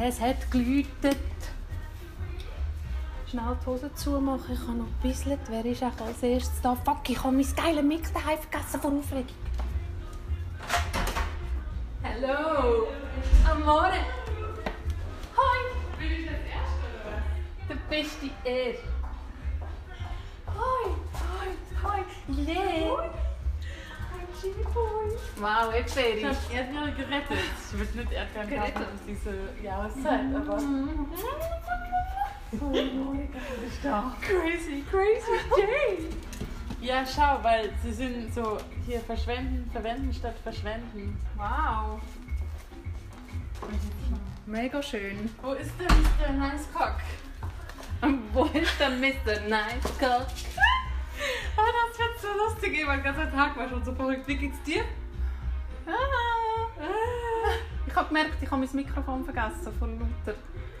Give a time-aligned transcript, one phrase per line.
[0.00, 1.18] Es hat geläutet.
[3.28, 5.40] Schnell die Hose zumachen, ich habe noch gebisselt.
[5.48, 6.76] Wer ist auch als erstes da?
[6.76, 9.26] Fuck, ich habe mein geiles Mix daheim vergessen vor Aufregung.
[12.04, 12.86] Hallo!
[13.50, 13.92] Amore!
[15.36, 15.58] Hi!
[15.98, 17.68] Bin ich das Erste oder was?
[17.68, 18.88] Du bist die Erste.
[20.46, 20.84] Hi!
[21.12, 21.48] Hi!
[21.82, 22.00] Hi!
[22.40, 23.27] Yeah!
[25.36, 27.38] Wow, jetzt wäre Ich habe Erdbeere gerettet.
[27.72, 28.86] Ich würde nicht Erdbeeren kaufen Gerettet?
[28.92, 30.56] um diese Jahreszeit, aber.
[34.20, 36.08] Crazy, crazy day!
[36.80, 41.18] Ja, schau, weil sie sind so hier verschwenden, verwenden statt verschwenden.
[41.36, 42.00] Wow!
[44.46, 45.28] Mega schön.
[45.42, 46.32] Wo ist der Mr.
[46.32, 46.96] Nice Cock?
[48.32, 49.40] Wo ist der Mr.
[49.48, 50.26] Nice Cock?
[51.56, 52.07] Oh, das wird
[52.38, 52.84] lustig, ey.
[52.84, 54.26] Mein ganzer Tag war schon so verrückt.
[54.26, 54.82] Wie geht's dir?
[55.86, 55.92] Ah.
[57.86, 60.38] Ich habe gemerkt, ich habe mein Mikrofon vergessen von lauter.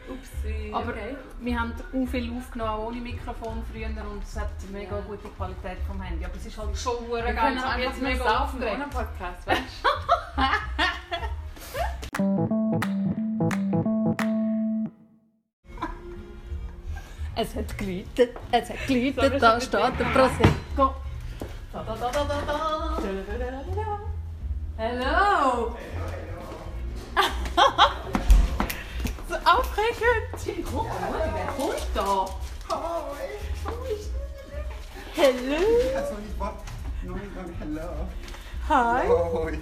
[0.08, 0.70] Upsi.
[0.72, 1.16] Aber okay.
[1.40, 5.02] wir haben auch viel aufgenommen, ohne Mikrofon früher und es hat mega Ja.
[5.02, 6.24] gute Qualität vom Handy.
[6.24, 7.34] Aber es ist halt schon Wir geil.
[7.34, 9.62] können auch bin jetzt mega saufen ohne Podcast, weißt
[17.40, 20.04] Es hat geläutet, es hat geläutet, da steht der?
[20.06, 20.94] Prosecco.
[21.70, 23.00] Da, da, da, da, da, da.
[23.02, 23.98] du?
[24.78, 25.76] Hello!
[29.28, 30.64] So aufregend.
[30.72, 32.26] Guck mal, wer kommt da?
[35.14, 35.60] Hello.
[37.60, 38.08] Hello.
[38.68, 39.58] Hi.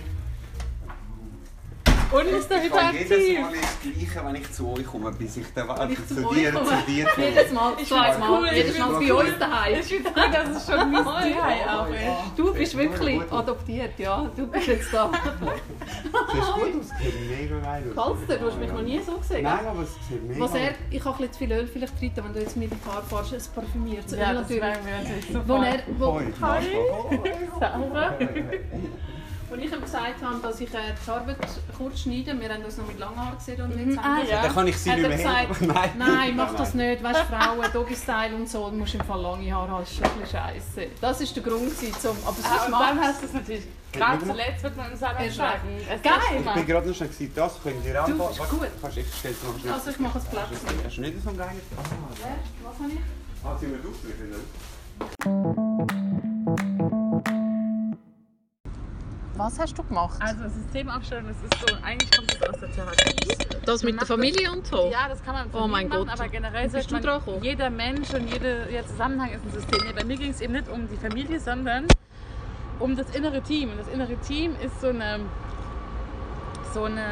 [2.13, 3.41] Und ist Ich wieder kann jedes aktiv?
[3.41, 6.35] Mal das Gleiche, wenn ich zu euch komme, bis ich dann warte, ich zu zu
[6.35, 6.67] dir, komme.
[6.67, 7.27] zu dir komme.
[7.29, 9.81] Jedes Mal, zweimal, cool, jedes Mal bei uns daheim.
[9.81, 11.05] Ich finde gut, dass es schon mein.
[11.05, 12.39] Zuhause ist.
[12.39, 14.31] Du bist wirklich gut adoptiert, ja.
[14.37, 15.11] Du bist jetzt da.
[15.13, 17.93] Siehst gut aus, sieht mega geil.
[17.95, 18.47] Kannst du?
[18.47, 19.43] Hast mich noch nie so gesehen.
[19.43, 22.01] Nein, aber es sieht mega Was er, ich habe ein bisschen zu viel Öl vielleicht
[22.01, 24.11] drin, wenn du jetzt mit dem Car fährst, es parfümiert.
[24.13, 24.63] Ja, das natürlich.
[24.63, 26.33] werden wir natürlich Wo, er, wo, Hoi,
[27.61, 28.15] Sarah.
[29.49, 31.37] Wo ich ihm gesagt habe, dass ich äh, die Arbeit
[31.77, 34.31] kurz schneide, wir haben uns noch mit langen Haaren gesehen und jetzt Ah, haben wir-
[34.31, 34.43] ja.
[34.43, 35.61] Dann kann ich sie nicht mehr gesagt.
[35.63, 37.03] Nein, Nein, mach das nicht.
[37.03, 39.81] Weißt du, Frauen, Doggy-Style und so, du musst im Fall lange Haare haben.
[39.81, 40.87] Das ist schon ein scheiße.
[41.01, 43.65] Das ist der Grund, zum, aber Ah, sonst und macht dann hast du es natürlich.
[43.93, 45.31] Gerade zuletzt wird man Er sagen.
[45.31, 46.13] sagt, Es geil.
[46.39, 48.07] ist Ich bin gerade noch schnell gewesen, das könnt ihr auch.
[48.07, 48.61] Du, ist gut.
[48.83, 49.73] Kannst, ich stelle es noch schnell.
[49.73, 50.49] Also ich mache ein Platz.
[50.85, 52.99] Hast du nicht so ein geiles Was habe ich?
[53.45, 54.35] Ah, sind wir aufdrücken?
[59.37, 60.17] Was hast du gemacht?
[60.21, 63.61] Also Systemaufstellung, das ist so, eigentlich kommt das aus der Therapie.
[63.67, 64.89] Das mit der Familie und so?
[64.91, 66.09] Ja, das kann man Oh mein machen, Gott.
[66.21, 69.81] aber generell du man, drauf jeder Mensch und jede, jeder Zusammenhang ist ein System.
[69.87, 71.87] Nee, bei mir ging es eben nicht um die Familie, sondern
[72.79, 73.71] um das innere Team.
[73.71, 75.21] Und das innere Team ist so eine,
[76.73, 77.03] so eine,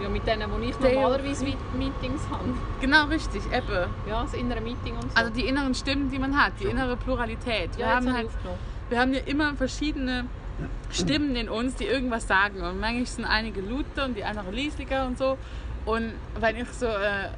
[0.00, 2.54] Ja, mit denen, wo ich normalerweise Meet- Meetings habe.
[2.80, 3.88] genau richtig, Ebbe.
[4.08, 5.16] Ja, das innere Meeting und so.
[5.16, 7.76] Also die inneren Stimmen, die man hat, die innere Pluralität.
[7.78, 8.30] Wir ja, haben habe halt
[8.90, 10.26] wir haben ja immer verschiedene
[10.90, 12.62] Stimmen in uns, die irgendwas sagen.
[12.62, 15.36] Und manchmal sind einige Lute und die andere Liesliger und so.
[15.84, 17.28] Und weil ich so äh,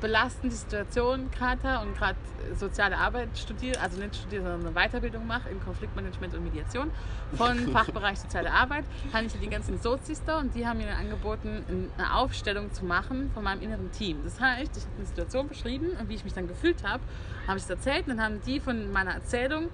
[0.00, 2.16] belastende Situationen gerade und gerade
[2.54, 6.90] soziale Arbeit studiere, also nicht studiere, sondern eine Weiterbildung mache in Konfliktmanagement und Mediation
[7.34, 10.86] von Fachbereich soziale Arbeit, habe ich ja die ganzen Sozis da und die haben mir
[10.86, 14.18] dann angeboten, eine Aufstellung zu machen von meinem inneren Team.
[14.24, 17.02] Das heißt, ich habe eine Situation beschrieben und wie ich mich dann gefühlt habe,
[17.46, 19.68] habe ich es erzählt und dann haben die von meiner Erzählung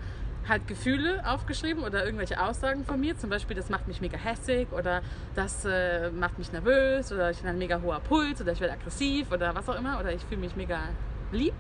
[0.49, 3.17] halt Gefühle aufgeschrieben oder irgendwelche Aussagen von mir.
[3.17, 5.03] Zum Beispiel, das macht mich mega hässig oder
[5.35, 8.75] das äh, macht mich nervös oder ich habe ein mega hoher Puls oder ich werde
[8.75, 10.81] aggressiv oder was auch immer oder ich fühle mich mega
[11.33, 11.55] lieb.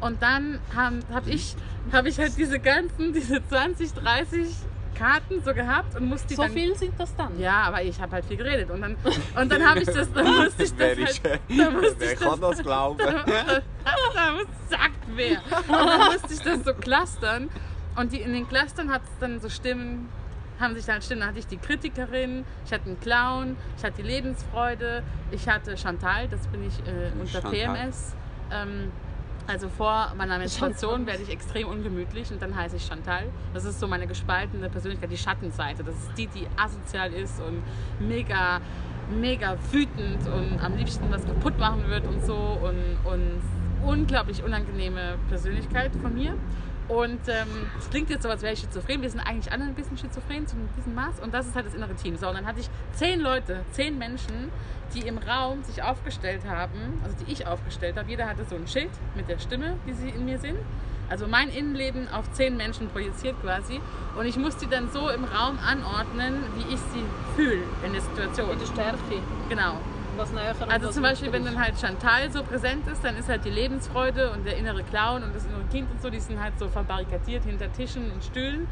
[0.00, 1.56] Und dann habe hab ich,
[1.92, 4.48] hab ich halt diese ganzen, diese 20, 30
[4.94, 6.52] Karten so gehabt und musste die So dann...
[6.52, 7.38] viel sind das dann?
[7.38, 8.96] Ja, aber ich habe halt viel geredet und dann,
[9.40, 12.18] und dann habe ich das, dann musste ich das Wer halt, dann musste Wer ich
[12.18, 12.98] kann das, das glauben?
[13.04, 15.40] da muss, sagt wer.
[15.68, 17.48] Und dann musste ich das so clustern.
[17.98, 20.08] Und die, in den Clustern hat es dann so Stimmen,
[20.60, 21.22] haben sich dann Stimmen.
[21.22, 25.02] Da hatte ich die Kritikerin, ich hatte einen Clown, ich hatte die Lebensfreude,
[25.32, 27.50] ich hatte Chantal, das bin ich äh, unter Chantal.
[27.50, 28.14] PMS.
[28.52, 28.92] Ähm,
[29.48, 33.24] also vor meiner Menstruation werde ich extrem ungemütlich und dann heiße ich Chantal.
[33.54, 35.82] Das ist so meine gespaltene Persönlichkeit, die Schattenseite.
[35.82, 37.62] Das ist die, die asozial ist und
[38.06, 38.60] mega,
[39.10, 43.40] mega wütend und am liebsten was kaputt machen wird und so und, und
[43.84, 46.36] unglaublich unangenehme Persönlichkeit von mir.
[46.88, 49.02] Und ähm, es klingt jetzt so, als wäre ich schizophren.
[49.02, 51.20] Wir sind eigentlich alle ein bisschen schizophren zu diesem Maß.
[51.20, 52.16] Und das ist halt das innere Team.
[52.16, 54.50] So, und dann hatte ich zehn Leute, zehn Menschen,
[54.94, 58.08] die im Raum sich aufgestellt haben, also die ich aufgestellt habe.
[58.08, 60.58] Jeder hatte so ein Schild mit der Stimme, die sie in mir sind.
[61.10, 63.80] Also mein Innenleben auf zehn Menschen projiziert quasi.
[64.18, 67.04] Und ich musste die dann so im Raum anordnen, wie ich sie
[67.36, 68.48] fühle in der Situation.
[68.48, 68.98] Mit der Stärke.
[69.48, 69.78] Genau.
[70.18, 73.44] Was näher Also zum Beispiel, wenn dann halt Chantal so präsent ist, dann ist halt
[73.44, 76.58] die Lebensfreude und der innere Clown und das innere Kind und so, die sind halt
[76.58, 78.66] so verbarrikadiert hinter Tischen und Stühlen.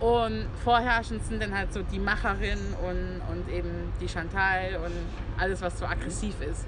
[0.00, 4.92] Und vorherrschend sind dann halt so die Macherin und, und eben die Chantal und
[5.38, 6.66] alles, was so aggressiv ist.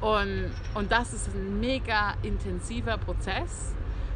[0.00, 3.74] Und, und das ist ein mega intensiver Prozess.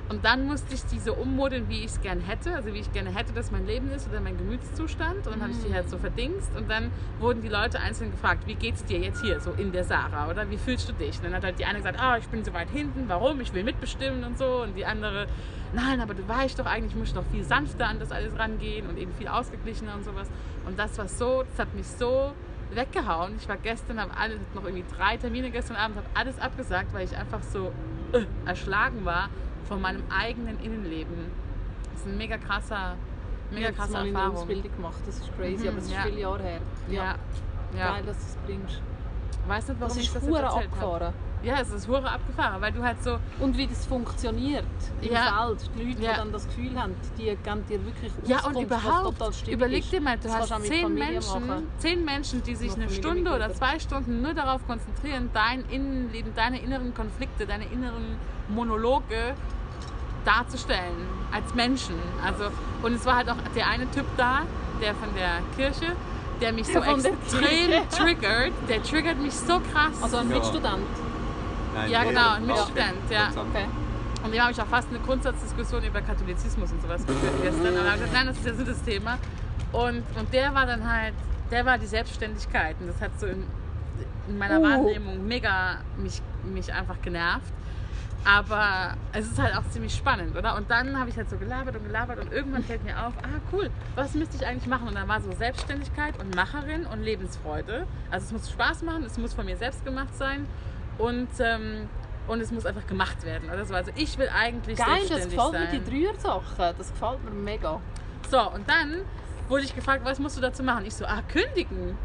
[0.08, 2.90] Und dann musste ich die so ummodeln, wie ich es gerne hätte, also wie ich
[2.92, 5.26] gerne hätte, dass mein Leben ist oder mein Gemütszustand.
[5.26, 6.56] Und dann habe ich die halt so verdingst.
[6.56, 6.90] Und dann
[7.20, 10.50] wurden die Leute einzeln gefragt, wie geht's dir jetzt hier, so in der Sarah, oder
[10.50, 11.18] wie fühlst du dich?
[11.18, 13.40] Und dann hat halt die eine gesagt, ah, ich bin so weit hinten, warum?
[13.42, 14.62] Ich will mitbestimmen und so.
[14.62, 15.26] Und die andere,
[15.74, 18.86] nein, aber du weißt doch eigentlich, ich muss doch viel sanfter an das alles rangehen
[18.86, 20.28] und eben viel ausgeglichener und sowas.
[20.66, 22.32] Und das war so, das hat mich so
[22.72, 23.34] weggehauen.
[23.38, 27.04] Ich war gestern, habe alles, noch irgendwie drei Termine gestern Abend, habe alles abgesagt, weil
[27.04, 27.72] ich einfach so
[28.12, 29.28] äh, erschlagen war
[29.68, 31.30] von meinem eigenen Innenleben.
[31.92, 32.94] Das ist ein mega krasser,
[33.50, 34.36] Ich mega habe krasse mal eine Erfahrung.
[34.36, 36.02] Ausbildung gemacht, das ist crazy, Mhm, aber das ist ja.
[36.02, 36.60] viele Jahre her.
[36.88, 37.14] Ja,
[37.76, 37.92] ja.
[37.92, 38.82] Geil, dass du es bringst.
[39.46, 40.64] Weiß nicht, warum Das ich ist das jetzt erzählt habe.
[40.64, 41.14] abgefahren.
[41.40, 44.64] Ja, es ist hure abgefahren, weil du halt so Und wie das funktioniert
[45.00, 45.46] im Ja.
[45.46, 45.70] Feld.
[45.76, 46.10] Die Leute, Ja.
[46.12, 50.00] die dann das Gefühl haben, die geben dir wirklich Ja, Auskunft, und überhaupt, überleg dir
[50.00, 51.66] mal, du Das hast zehn Familie Menschen, machen.
[51.78, 56.58] zehn Menschen, die sich eine Stunde oder zwei Stunden nur darauf konzentrieren, dein Innenleben, deine
[56.60, 58.16] inneren Konflikte, deine inneren
[58.48, 59.34] Monologe
[60.28, 61.94] darzustellen als Menschen.
[62.24, 62.44] Also,
[62.82, 64.42] und es war halt auch der eine Typ da,
[64.80, 65.92] der von der Kirche,
[66.40, 68.52] der mich so Von der extrem triggert.
[68.68, 70.02] Der triggert mich so krass.
[70.02, 70.36] Also ein Ja.
[70.36, 70.86] Mitstudent.
[71.74, 72.54] Nein, Ja, genau, ein ja.
[72.54, 73.28] Mitstudent, ja.
[73.30, 73.64] Okay.
[74.24, 77.74] Und dem habe ich auch fast eine Grundsatzdiskussion über Katholizismus und sowas geführt gestern.
[77.74, 79.18] Ich gesagt, nein, das ist jetzt nicht das Thema.
[79.72, 81.14] Und, und der war dann halt,
[81.50, 82.76] der war die Selbstständigkeit.
[82.80, 83.44] Und das hat so in,
[84.28, 84.62] in meiner Oh.
[84.64, 87.52] Wahrnehmung mega mich, mich einfach genervt.
[88.24, 90.56] Aber es ist halt auch ziemlich spannend, oder?
[90.56, 93.40] Und dann habe ich halt so gelabert und gelabert und irgendwann fällt mir auf, ah
[93.52, 94.88] cool, was müsste ich eigentlich machen?
[94.88, 97.86] Und dann war so Selbstständigkeit und Macherin und Lebensfreude.
[98.10, 100.46] Also es muss Spaß machen, es muss von mir selbst gemacht sein
[100.98, 101.88] und, ähm,
[102.26, 103.48] und es muss einfach gemacht werden.
[103.50, 103.74] Oder so.
[103.74, 105.74] Also ich will eigentlich Geil, das selbstständig gefällt sein.
[105.74, 106.74] mir, die Dreier-Sachen.
[106.76, 107.80] Das gefällt mir mega.
[108.30, 109.02] So, und dann
[109.48, 110.84] wurde ich gefragt, was musst du dazu machen?
[110.84, 111.96] Ich so, ah, kündigen.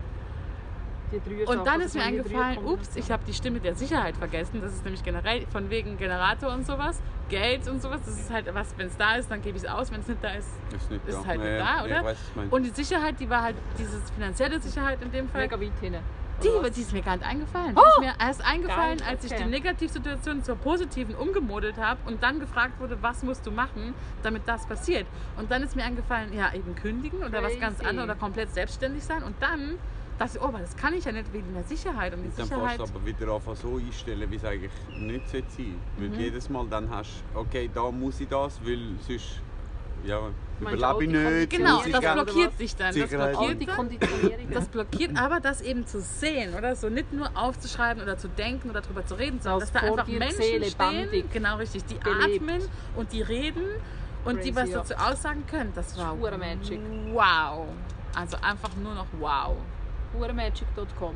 [1.45, 4.61] Und dann ist mir eingefallen, ups, ich habe die Stimme der Sicherheit vergessen.
[4.61, 8.01] Das ist nämlich generell von wegen Generator und sowas, Geld und sowas.
[8.05, 9.91] Das ist halt was, wenn es da ist, dann gebe ich es aus.
[9.91, 11.25] Wenn es nicht da ist, Ist nicht ist da.
[11.25, 11.99] halt Ja, nicht da, oder?
[11.99, 12.17] Ich weiß.
[12.51, 15.41] Und die Sicherheit, die war halt diese finanzielle Sicherheit in dem Fall.
[15.41, 15.99] Mega weit hinten.
[16.41, 17.75] Die, die ist mir gar nicht eingefallen.
[17.75, 19.43] Die ist mir erst eingefallen, Geil, als ich okay.
[19.43, 23.93] die Negativsituation zur positiven umgemodelt habe und dann gefragt wurde, was musst du machen,
[24.23, 25.05] damit das passiert.
[25.37, 27.89] Und dann ist mir eingefallen, ja, eben kündigen oder was ganz Crazy.
[27.89, 29.23] anderes oder komplett selbstständig sein.
[29.23, 29.77] Und dann
[30.35, 32.13] ich, oh, aber das kann ich ja nicht wegen der Sicherheit.
[32.13, 32.77] Und die Dann Sicherheit.
[32.77, 35.73] fährst du aber wieder anfangen so einstellen, wie es eigentlich nicht sein sollte.
[35.97, 36.19] Weil Mhm.
[36.19, 39.41] jedes Mal dann hast du, okay, da muss ich das, weil sonst
[40.05, 40.19] ja,
[40.59, 41.49] überlebe ich nicht.
[41.49, 42.93] Genau, das blockiert dich dann.
[42.93, 43.75] Das blockiert All die dann.
[43.75, 44.51] Konditionierungen.
[44.51, 46.75] Das blockiert aber das eben zu sehen, oder?
[46.75, 49.87] So nicht nur aufzuschreiben oder zu denken oder darüber zu reden, sondern Das dass da
[49.89, 52.41] einfach Menschen Seele stehen, lebendig genau richtig, die belebt.
[52.41, 52.61] atmen
[52.95, 53.63] und die reden
[54.25, 55.71] und die was Crazy, dazu aussagen können.
[55.73, 57.67] Das war wow.
[58.15, 59.55] Also einfach nur noch wow.
[60.19, 61.15] Uremagic.com.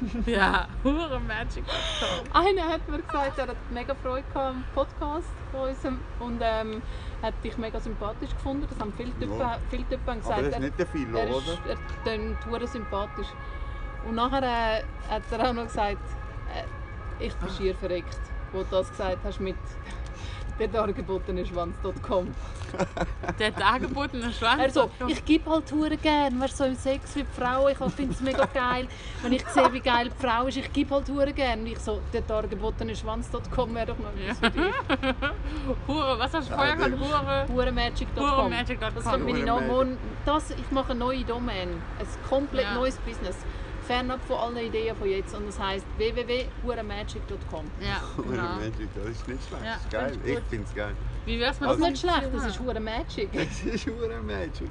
[0.26, 2.24] Ja, hure magic.com.
[2.32, 5.78] Einer hat mir gesagt, er hat mega Freude gehabt am Podcast von uns
[6.18, 6.82] und ähm,
[7.22, 8.66] hat dich mega sympathisch gefunden.
[8.68, 9.56] Das haben viele Typen, Ja.
[9.70, 10.32] viele Typen haben gesagt.
[10.38, 11.70] Aber das ist er- nicht der Philo, er ist, oder?
[11.70, 13.28] er klingt hure sympathisch.
[14.06, 15.98] Und nachher äh, hat er auch noch gesagt,
[16.52, 18.20] äh, ich bin schier verreckt,
[18.52, 19.56] wo du das gesagt hast mit
[20.58, 22.34] der dargebotene Schwanz.com.
[23.38, 24.60] Der dargebotene Schwanz.
[24.62, 27.78] Er so, ich gebe halt hure gern, weißt, so im Sex wie die Frau, ich
[27.94, 28.88] finde es mega geil,
[29.22, 31.60] wenn ich sehe, wie geil die Frau ist, ich gebe halt hure gern.
[31.60, 34.74] Und ich so, der dargebotene Schwanz.com wäre doch noch etwas für dich.
[35.86, 36.98] Hure, was hast du vorher gesagt?
[36.98, 37.46] Hure.
[37.48, 38.30] Huremagic.com.
[38.30, 39.96] Huremagic.com.
[40.24, 40.48] Das.
[40.48, 41.68] Das, ich mache eine neue Domain.
[41.98, 42.74] Ein komplett Ja.
[42.74, 43.36] neues Business.
[43.84, 45.34] Fernab von allen Ideen von jetzt.
[45.34, 47.64] Und das heisst www.huremagic.com.
[47.80, 48.42] Ja, genau.
[48.54, 49.64] Magic, das ist nicht schlecht.
[49.64, 50.18] Ja, das ist geil.
[50.24, 50.94] ich finde es geil.
[51.26, 53.32] Wie wär's mit Das ist so nicht schlecht, das ist Hure Magic.
[53.32, 54.70] Das ist Hure Magic.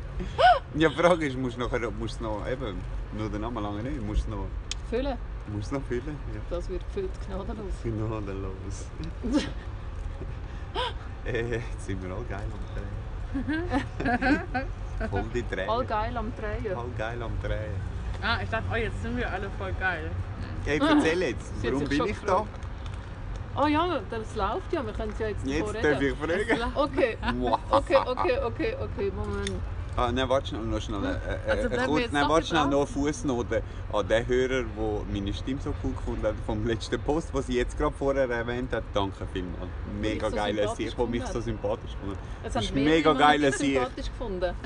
[0.75, 2.79] Ja, die Frage ist, musst du nachher, musst du noch, eben,
[3.17, 4.47] nur den Namen lange nicht, musst du noch,
[4.89, 5.17] Füllen.
[5.47, 6.17] musst du noch füllen?
[6.33, 6.41] Ja.
[6.49, 7.73] Das wird gefüllt gnadenlos.
[7.83, 8.87] Gnadenlos.
[11.25, 14.41] äh, jetzt sind wir all geil am Drehen.
[15.09, 15.69] Voll die Drehen.
[15.69, 16.77] All geil am Drehen.
[16.77, 17.92] All geil am Drehen.
[18.23, 20.09] Ah, ich dachte, oh, jetzt sind wir alle voll geil.
[20.63, 22.45] Hey, erzähl jetzt, Sie hat warum bin ich da?
[23.55, 26.15] Oh ja, das läuft ja, wir können es ja jetzt davor Jetzt darf reden.
[26.39, 26.71] ich fragen.
[26.73, 27.17] Okay,
[27.69, 29.51] okay, okay, okay, okay, Moment.
[29.95, 31.03] Ah, nein, warte schnell, noch schnell.
[31.03, 35.01] Äh, äh, Also äh, kurz, nein, warte schnell noch eine Fußnote an den Hörer, der
[35.11, 38.73] meine Stimme so cool gefunden hat vom letzten Post, was sie jetzt gerade vorher erwähnt
[38.73, 38.83] hat.
[38.93, 39.69] Danke vielmals.
[40.01, 42.55] Mega so geiler Sieg, der mich so sympathisch gefunden hat.
[42.55, 43.81] Das ist mega geiler Sieg.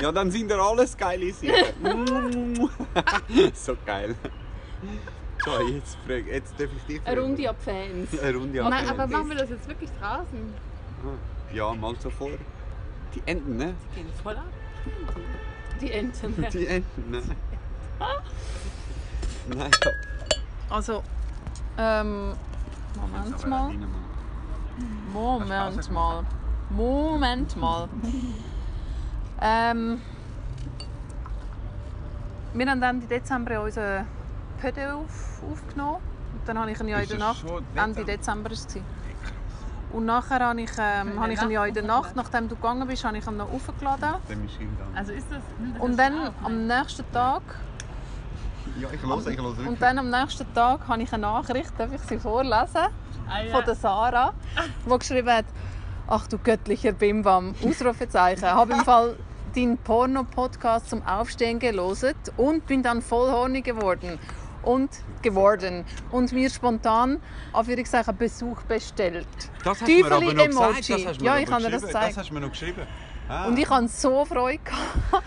[0.02, 1.54] Ja, dann sind ihr alles geile Siege.
[3.54, 4.16] so geil.
[5.44, 7.28] So, jetzt, frag, jetzt darf ich dich Eine fragen.
[7.28, 8.20] Runde ab Fans.
[8.20, 8.70] Eine Runde ab.
[8.70, 10.54] Nein, aber machen wir das jetzt wirklich draußen?
[11.54, 12.32] Ja, mal so vor.
[13.16, 13.74] Die Enten, ne?
[13.92, 14.46] Die gehen voll ab.
[15.82, 16.46] Die Enten.
[16.52, 17.22] Die Enten, ne?
[19.56, 19.72] Nein,
[20.70, 21.04] Also,
[21.78, 22.34] ähm,
[22.96, 23.74] Moment mal.
[25.14, 26.26] Moment mal.
[26.70, 27.90] Moment mal.
[29.42, 30.02] ähm,
[32.54, 34.06] wir haben Ende Dezember unseren
[34.60, 35.98] Pöde auf, aufgenommen.
[36.34, 37.46] Und dann habe ich ihn ja in der Nacht.
[37.76, 38.68] Ende Dezember war es.
[39.94, 42.88] Und nachher habe ich, ähm, habe ich ihn ja in der Nacht, nachdem du gegangen
[42.88, 44.16] bist, habe ich ihn noch aufgeladen.
[44.96, 45.40] Also ist das.
[45.74, 47.42] das Und dann auf, am nächsten Tag,
[48.80, 49.68] Ja, ich höre, ich höre wirklich.
[49.68, 52.88] und dann am nächsten Tag habe ich eine Nachricht, darf ich sie vorlesen?
[53.30, 53.52] Ah, ja.
[53.56, 54.34] von der Sarah,
[54.86, 55.46] die geschrieben hat,
[56.08, 58.46] ach du göttlicher Bimbam, Ausrufezeichen.
[58.50, 59.16] habe im Fall
[59.56, 64.20] deinen Porno-Podcast zum Aufstehen geloset und bin dann voll horny geworden.
[64.68, 64.90] Und
[65.22, 65.86] geworden.
[66.12, 67.22] Und mir spontan,
[67.54, 69.26] Anführungszeichen, Besuch bestellt.
[69.64, 70.90] Das hast du mir aber noch gesagt.
[70.90, 71.88] Das hast du mir Ja, ich habe dir das geschrieben.
[71.88, 72.10] gezeigt.
[72.10, 72.82] Das hast du mir noch geschrieben.
[73.30, 73.46] Ah.
[73.48, 74.60] Und ich hatte so Freude.
[74.60, 75.24] gehabt.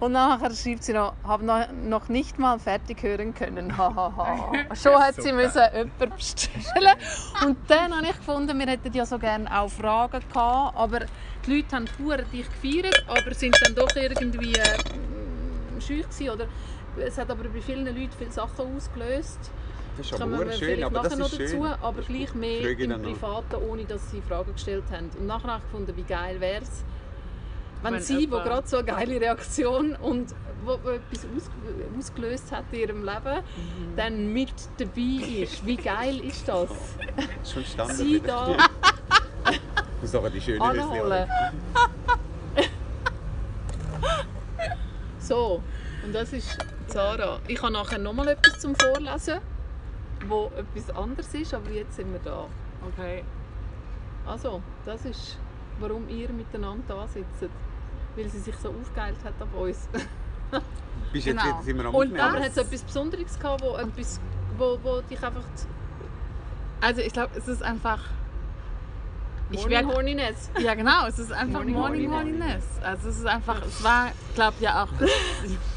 [0.00, 3.72] Und nachher schreibt sie noch, habe noch, nicht mal fertig hören können.
[4.74, 6.96] Schon hat sie müssen jemanden bestellen.
[7.44, 11.00] Und dann habe ich gefunden, wir hätten ja so gerne auch Fragen gehabt, aber
[11.46, 11.86] die Leute haben
[12.32, 16.46] dich gefeiert, aber sind dann doch irgendwie äh, scheu gewesen, oder
[16.98, 19.38] es hat aber bei vielen Leuten viele Sachen ausgelöst.
[19.96, 21.74] das ist Kommen aber wir schön, vielleicht aber nachher das noch ist dazu, schön.
[21.82, 23.02] aber gleich mehr Frage im.
[23.02, 25.10] Privaten, ohne dass sie Fragen gestellt haben.
[25.18, 26.84] Und nachher habe ich gefunden, wie geil wäre es,
[27.82, 30.34] wenn, Wenn sie, die gerade so eine geile Reaktion und
[30.64, 31.50] wo etwas aus,
[31.98, 33.96] ausgelöst hat in ihrem Leben, Mhm.
[33.96, 35.66] dann mit dabei ist.
[35.66, 36.70] Wie geil ist das?
[37.52, 37.96] Schon Standard.
[37.98, 38.56] Sie da
[40.00, 41.28] muss aber die schöne anholen.
[45.18, 45.62] So,
[46.04, 46.58] und das ist
[46.94, 47.40] Sarah.
[47.48, 49.40] Ich habe nachher nochmal etwas zum Vorlesen,
[50.28, 52.46] wo etwas anderes ist, aber jetzt sind wir da.
[52.88, 53.24] Okay.
[54.26, 55.36] Also, das ist,
[55.80, 57.50] warum ihr miteinander da sitzt.
[58.16, 59.88] Weil sie sich so aufgeilt hat auf uns.
[61.12, 61.62] Bist jetzt Genau.
[61.62, 64.20] sind wir am Und Das- hat es etwas Besonderes gehabt, wo, etwas,
[64.56, 65.42] wo, wo dich einfach...
[66.80, 67.98] Also ich glaube, es ist einfach.
[69.50, 70.50] Ich Morning werde Horniness.
[70.60, 72.10] Ja, genau, es ist einfach Morning Morning.
[72.12, 72.64] Horniness.
[72.82, 74.88] Also es ist einfach, es war, glaube ja auch,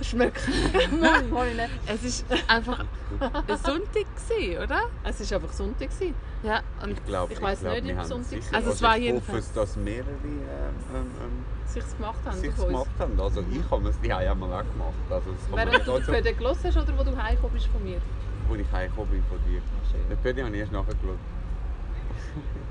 [0.00, 0.40] Schmeckt.
[1.86, 4.80] Es ist einfach ein Sonntag gewesen, oder?
[5.04, 5.90] Es war einfach Sonntag.
[5.90, 6.14] gewesen.
[6.42, 8.54] Ja, und Ich glaube, Ich glaub, nicht, ob haben Sonntag war.
[8.58, 12.58] Also es war ich jedenfalls- hoffe, dass mehrere ähm, ähm, Sich's gemacht haben sich auf
[12.60, 12.66] uns.
[12.68, 13.20] gemacht haben.
[13.20, 14.94] Also ich habe es die haben einmal auch gemacht.
[15.10, 18.00] Also das Während du also, Pöde gehört hast oder wo du heimgekommen bist von mir?
[18.48, 19.60] wo ich heimgekommen bin von dir.
[19.90, 20.08] schön.
[20.08, 21.18] Den Pödi habe ich erst nachher geschaut.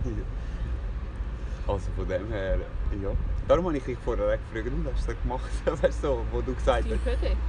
[1.67, 2.58] also von dem her,
[3.01, 3.10] ja.
[3.48, 5.50] Darum habe ich dich vorher gefragt, und hast du das gemacht?
[5.84, 7.00] weißt du, so, wo du gesagt hast,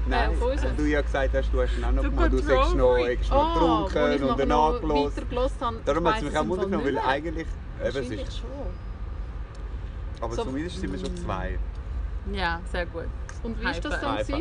[0.07, 2.75] nein, Äh, du ja gesagt hast, du hast ihn auch noch Du gemacht, du sagst
[2.77, 4.53] noch, Ah, noch getrunken und nachher dann
[5.61, 5.77] habe.
[5.85, 7.49] Darum Ich hat es mich auch Fall wundern, weil eigentlich, eben,
[7.81, 8.51] es ist, schon.
[10.21, 11.59] aber So- zumindest sind wir schon zwei.
[12.33, 13.05] ja, sehr gut.
[13.43, 14.19] Und wie war das dann?
[14.19, 14.41] Hyper.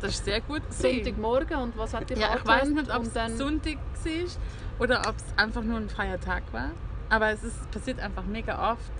[0.00, 0.62] Das ist sehr gut.
[0.70, 4.80] Sonntagmorgen und was hat dir Ja, ich weiß nicht, ob Und es dann Sonntag war
[4.80, 6.70] oder ob es einfach nur ein freier Tag war.
[7.08, 8.90] Aber es ist, passiert einfach mega oft,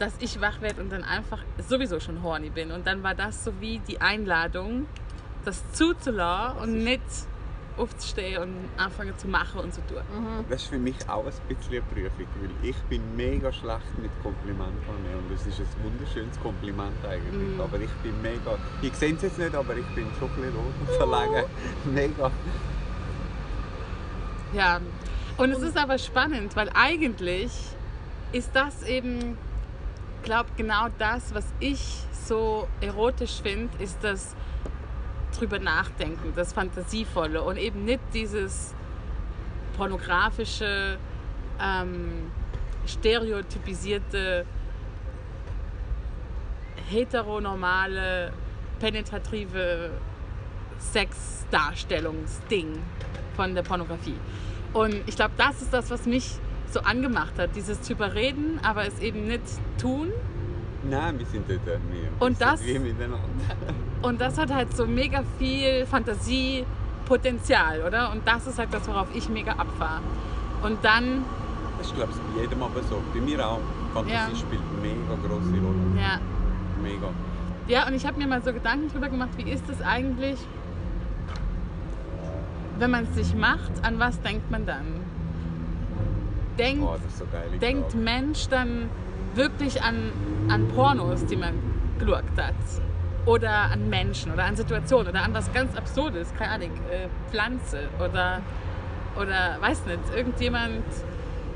[0.00, 1.38] dass ich wach werde und dann einfach
[1.68, 2.72] sowieso schon horny bin.
[2.72, 4.86] Und dann war das so wie die Einladung,
[5.44, 7.02] das zuzulassen und nicht
[7.76, 10.02] aufzustehen und anfangen zu machen und zu tun.
[10.48, 14.10] Das ist für mich auch ein bisschen eine Prüfung, weil ich bin mega schlecht mit
[14.22, 17.56] Komplimenten und es ist ein wunderschönes Kompliment eigentlich.
[17.56, 17.60] Mm.
[17.60, 20.54] Aber ich bin mega, ich sehe es jetzt nicht, aber ich bin schon ein bisschen
[20.54, 21.50] rot und verlegen.
[21.94, 22.30] Mega.
[24.52, 24.80] Ja,
[25.36, 27.52] und es ist aber spannend, weil eigentlich
[28.32, 29.38] ist das eben,
[30.22, 34.34] glaube genau das, was ich so erotisch finde, ist das
[35.36, 38.74] drüber nachdenken, das Fantasievolle und eben nicht dieses
[39.76, 40.98] pornografische,
[41.60, 42.30] ähm,
[42.86, 44.44] stereotypisierte,
[46.88, 48.32] heteronormale,
[48.78, 49.90] penetrative
[50.80, 52.82] Sexdarstellungsding
[53.36, 54.16] von der Pornografie.
[54.72, 56.38] Und ich glaube, das ist das, was mich
[56.72, 59.42] so angemacht hat, dieses drüber reden, aber es eben nicht
[59.80, 60.08] tun.
[60.88, 61.76] Nein, wir sind dort wir
[62.26, 63.18] Und wir das- miteinander.
[64.02, 68.10] Und das hat halt so mega viel Fantasiepotenzial, oder?
[68.12, 70.00] Und das ist halt das, worauf ich mega abfahre.
[70.62, 71.24] Und dann,
[71.78, 73.02] Das ist glaube ich bei jedem aber so.
[73.12, 73.60] Bei mir auch.
[73.92, 74.36] Fantasie Ja.
[74.36, 76.00] spielt mega große Rolle.
[76.00, 76.18] ja,
[76.82, 77.08] Mega.
[77.68, 80.38] Ja, und ich habe mir mal so Gedanken drüber gemacht, wie ist es eigentlich,
[82.78, 84.86] wenn man es sich macht, an was denkt man dann?
[86.60, 87.58] Denkt, Oh, das so geil.
[87.60, 88.88] denkt Mensch dann
[89.34, 90.12] wirklich an,
[90.48, 91.54] an Pornos, die man
[91.98, 92.54] geschaut hat?
[93.26, 97.88] oder an Menschen oder an Situationen oder an was ganz Absurdes, keine Ahnung, äh, Pflanze
[97.98, 98.40] oder,
[99.14, 100.84] oder weiß nicht, irgendjemand,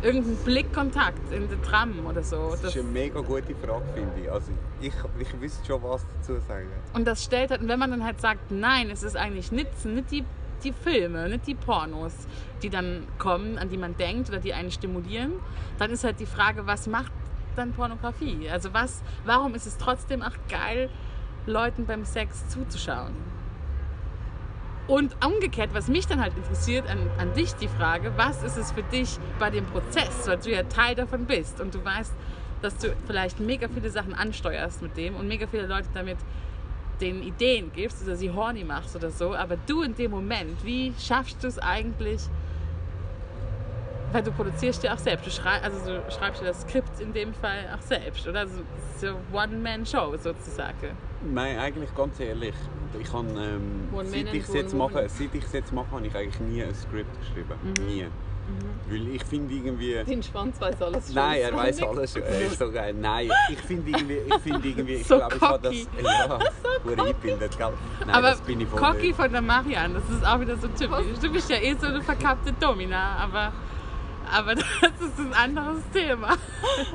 [0.03, 2.51] irgendein Blickkontakt in der Tram oder so.
[2.51, 4.31] Das ist eine mega gute Frage, finde ich.
[4.31, 6.69] Also ich, ich wüsste schon was dazu sagen.
[6.93, 9.85] Und das stellt halt, und wenn man dann halt sagt, nein, es ist eigentlich nicht,
[9.87, 10.25] nicht die,
[10.65, 12.13] die Filme, nicht die Pornos,
[12.63, 15.33] die dann kommen, an die man denkt oder die einen stimulieren,
[15.79, 17.13] dann ist halt die Frage, was macht
[17.57, 18.49] dann Pornografie?
[18.51, 20.91] Also was, warum ist es trotzdem auch geil,
[21.47, 23.15] Leuten beim Sex zuzuschauen?
[24.87, 28.73] Und umgekehrt, was mich dann halt interessiert, an, an dich die Frage, was ist es
[28.73, 32.13] für dich bei dem Prozess, weil du ja Teil davon bist und du weißt,
[32.61, 36.19] dass du vielleicht mega viele Sachen ansteuerst mit dem und mega viele Leute damit
[37.01, 40.93] den Ideen gibst oder sie horny machst oder so, aber du in dem Moment, wie
[40.99, 42.23] schaffst du es eigentlich,
[44.13, 47.13] weil du produzierst ja auch selbst, du, schrei also du schreibst ja das Skript in
[47.13, 48.47] dem Fall auch selbst, oder?
[48.47, 48.61] So,
[49.01, 50.91] so One-Man-Show sozusagen.
[51.33, 52.55] Nein, eigentlich ganz ehrlich,
[53.01, 56.15] ich habe, ähm, seit ich es jetzt mache, seit ich es jetzt mache, habe ich
[56.15, 57.87] eigentlich nie ein Skript geschrieben, Mhm.
[57.87, 58.07] nie.
[58.89, 60.03] Weil ich finde irgendwie...
[60.07, 61.15] Dein Schwanz weiß alles schon.
[61.15, 62.23] Nein, er weiß alles schon.
[62.23, 62.93] Er ist so geil.
[62.95, 66.39] Nein, ich finde irgendwie, ich finde irgendwie, ich So glaube, ich habe das, ja,
[66.85, 67.73] gut eingebildet, gell?
[68.01, 69.17] Nein, aber das bin ich voll Cocky nicht.
[69.17, 71.19] von der Marianne, das ist auch wieder so typisch.
[71.21, 73.53] Du bist ja eh so eine verkappte Domina, aber,
[74.31, 74.65] aber das
[75.01, 76.37] ist ein anderes Thema.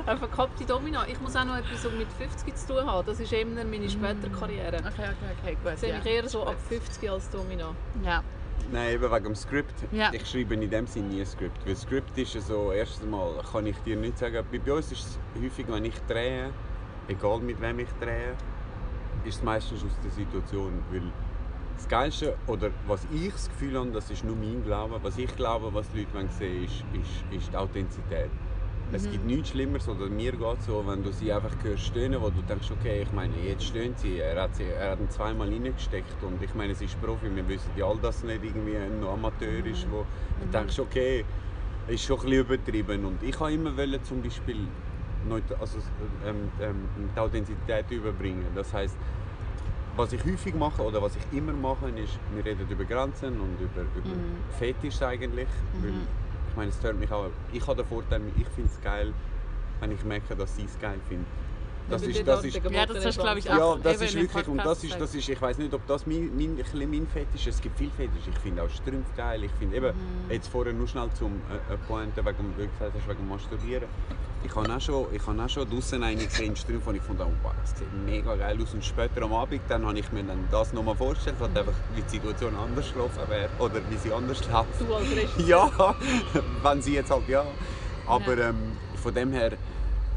[0.06, 1.00] Eine verkappte Domino.
[1.08, 3.04] Ich muss auch noch etwas so mit 50 zu tun haben.
[3.06, 4.76] Das ist eben meine spätere Karriere.
[4.76, 5.78] Okay, okay, okay, gut.
[5.78, 5.98] Sehe Ja.
[5.98, 7.74] ich eher so ab 50 als Domino.
[8.04, 8.22] ja.
[8.72, 9.74] Nein, eben wegen dem Skript.
[9.92, 10.12] Ja.
[10.12, 11.66] Ich schreibe in dem Sinne nie ein Skript.
[11.66, 15.06] Weil Skript ist ja so, erstens mal kann ich dir nicht sagen, bei uns ist
[15.06, 16.50] es häufig, wenn ich drehe,
[17.08, 18.34] egal mit wem ich drehe,
[19.24, 20.82] ist es meistens aus der Situation.
[20.90, 21.02] Weil
[21.76, 25.34] das Geilste, oder was ich das Gefühl habe, das ist nur mein Glaube, was ich
[25.36, 28.30] glaube, was die Leute wollen sehen ist, ist, ist die Authentizität.
[28.92, 32.20] Es gibt nichts Schlimmeres, oder mir geht es so, wenn du sie einfach hörst stöhnen,
[32.20, 35.08] wo du denkst, okay, ich meine, jetzt stöhnt sie, er hat, sie, er hat ihn
[35.10, 38.76] zweimal reingesteckt und ich meine, sie ist Profi, wir wissen ja all, dass nicht irgendwie
[38.76, 40.04] ein Amateur ist, wo
[40.40, 41.24] du denkst, okay,
[41.86, 43.04] ist schon ein bisschen übertrieben.
[43.04, 44.66] Und ich habe immer wollen, zum Beispiel
[45.60, 45.78] also,
[46.26, 48.46] ähm, ähm, die Authentizität überbringen.
[48.54, 48.96] Das heißt,
[49.96, 53.60] was ich häufig mache oder was ich immer mache, ist, wir reden über Grenzen und
[53.60, 54.16] über, über
[54.58, 55.48] Fetisch eigentlich.
[55.80, 55.92] Weil,
[56.50, 57.30] ich meine, es stört mich auch.
[57.52, 59.12] Ich habe den Vorteil, ich finde es geil,
[59.80, 61.26] wenn ich merke, dass sie es geil finden.
[61.88, 64.14] Das ist, das da ist, Ja, das hast du, glaube ich, auch ja, das ist
[64.14, 66.88] wirklich, und das ist, das ist, ich weiß nicht, ob das mein, mein, ein bisschen
[66.88, 67.56] mein Fetisch ist.
[67.56, 68.28] Es gibt viel Fetisch.
[68.32, 69.42] Ich finde auch Strümpfe geil.
[69.42, 70.30] Ich finde eben, Mhm.
[70.30, 73.28] jetzt vorher nur schnell zum äh, äh, Pointe, wegen, wie du gesagt hast, wegen dem
[73.28, 73.88] Masturbieren.
[74.42, 77.02] Ich habe auch schon, ich habe auch schon draussen eine gesehen in Strümpfen und ich
[77.02, 78.72] fand, oh, wow, das sieht mega geil aus.
[78.72, 82.02] Und später am Abend dann habe ich mir dann das nochmal vorgestellt, halt einfach, wie
[82.02, 84.80] die Situation anders gelaufen wäre oder wie sie anders läuft.
[84.80, 85.46] Du als Regisseur.
[85.46, 85.94] Ja,
[86.62, 87.44] wenn sie jetzt halt ja.
[88.06, 88.72] Aber ähm,
[89.02, 89.52] von dem her,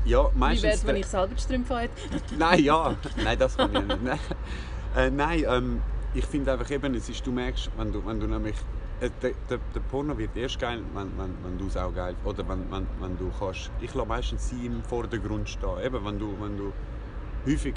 [0.05, 0.63] ja, Wie meistens...
[0.63, 2.01] wäre es, wenn ich selber die Strümpfe hätte?
[2.38, 2.95] Nein, ja.
[3.23, 4.03] Nein, das kann ich nicht.
[4.03, 4.19] Nein,
[4.95, 5.81] äh, nein ähm,
[6.13, 8.55] ich finde einfach eben, es ist, du merkst, wenn du, wenn du nämlich...
[9.04, 12.16] Äh, der, der, der Porno wird erst geil, wenn, wenn, wenn du es auch geil
[12.24, 13.70] Oder wenn, wenn, wenn du kannst...
[13.82, 15.78] Ich lasse meistens sie im Vordergrund stehen.
[15.84, 16.72] Eben, wenn du, wenn du
[17.46, 17.76] häufig...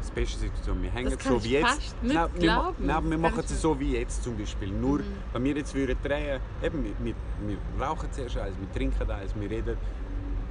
[0.00, 1.96] Das beste Situation, wir hängen so wie jetzt.
[2.02, 4.68] nein, wir, nein, wir machen es so wie jetzt zum Beispiel.
[4.68, 5.04] Nur, Mhm.
[5.32, 7.14] wenn wir jetzt würden drehen, eben, wir, wir,
[7.48, 9.76] wir rauchen zuerst eins, wir trinken eins, wir reden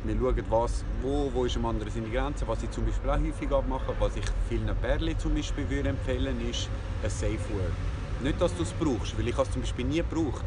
[0.03, 2.45] wir schauen, was, wo, wo ist am anderen seine Grenze.
[2.45, 6.37] Was ich zum Beispiel auch häufig abmache, was ich vielen Pärchen zum Beispiel würde empfehlen,
[6.49, 6.69] ist
[7.01, 7.96] ein Safe Word.
[8.19, 10.43] Nicht, dass du es brauchst, weil ich es zum Beispiel nie gebraucht.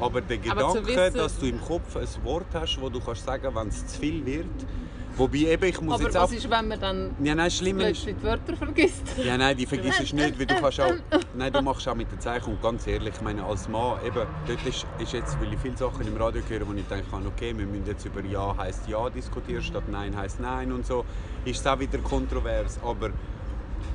[0.00, 0.50] Aber der Mhm.
[0.50, 3.54] Aber zu Gedanke, wissen- dass du im Kopf ein Wort hast, wo du kannst sagen,
[3.54, 4.46] wenn es zu viel wird.
[5.16, 6.34] Wobei eben, ich muss Aber jetzt was auch...
[6.34, 8.04] ist, wenn man dann Ja, nein, schlimm ist...
[8.04, 9.02] die Wörter vergisst?
[9.24, 10.92] Ja, nein, die vergisst es nicht, weil du kannst auch...
[11.36, 14.26] Nein, du machst auch mit den Zeichen und ganz ehrlich, ich meine, als Mann, eben,
[14.46, 17.56] dort ist, ist jetzt, weil ich viele Sachen im Radio höre, wo ich denke, okay,
[17.56, 21.04] wir müssen jetzt über Ja heisst Ja diskutieren, statt Nein heisst Nein und so,
[21.44, 23.10] ist es auch wieder kontrovers, aber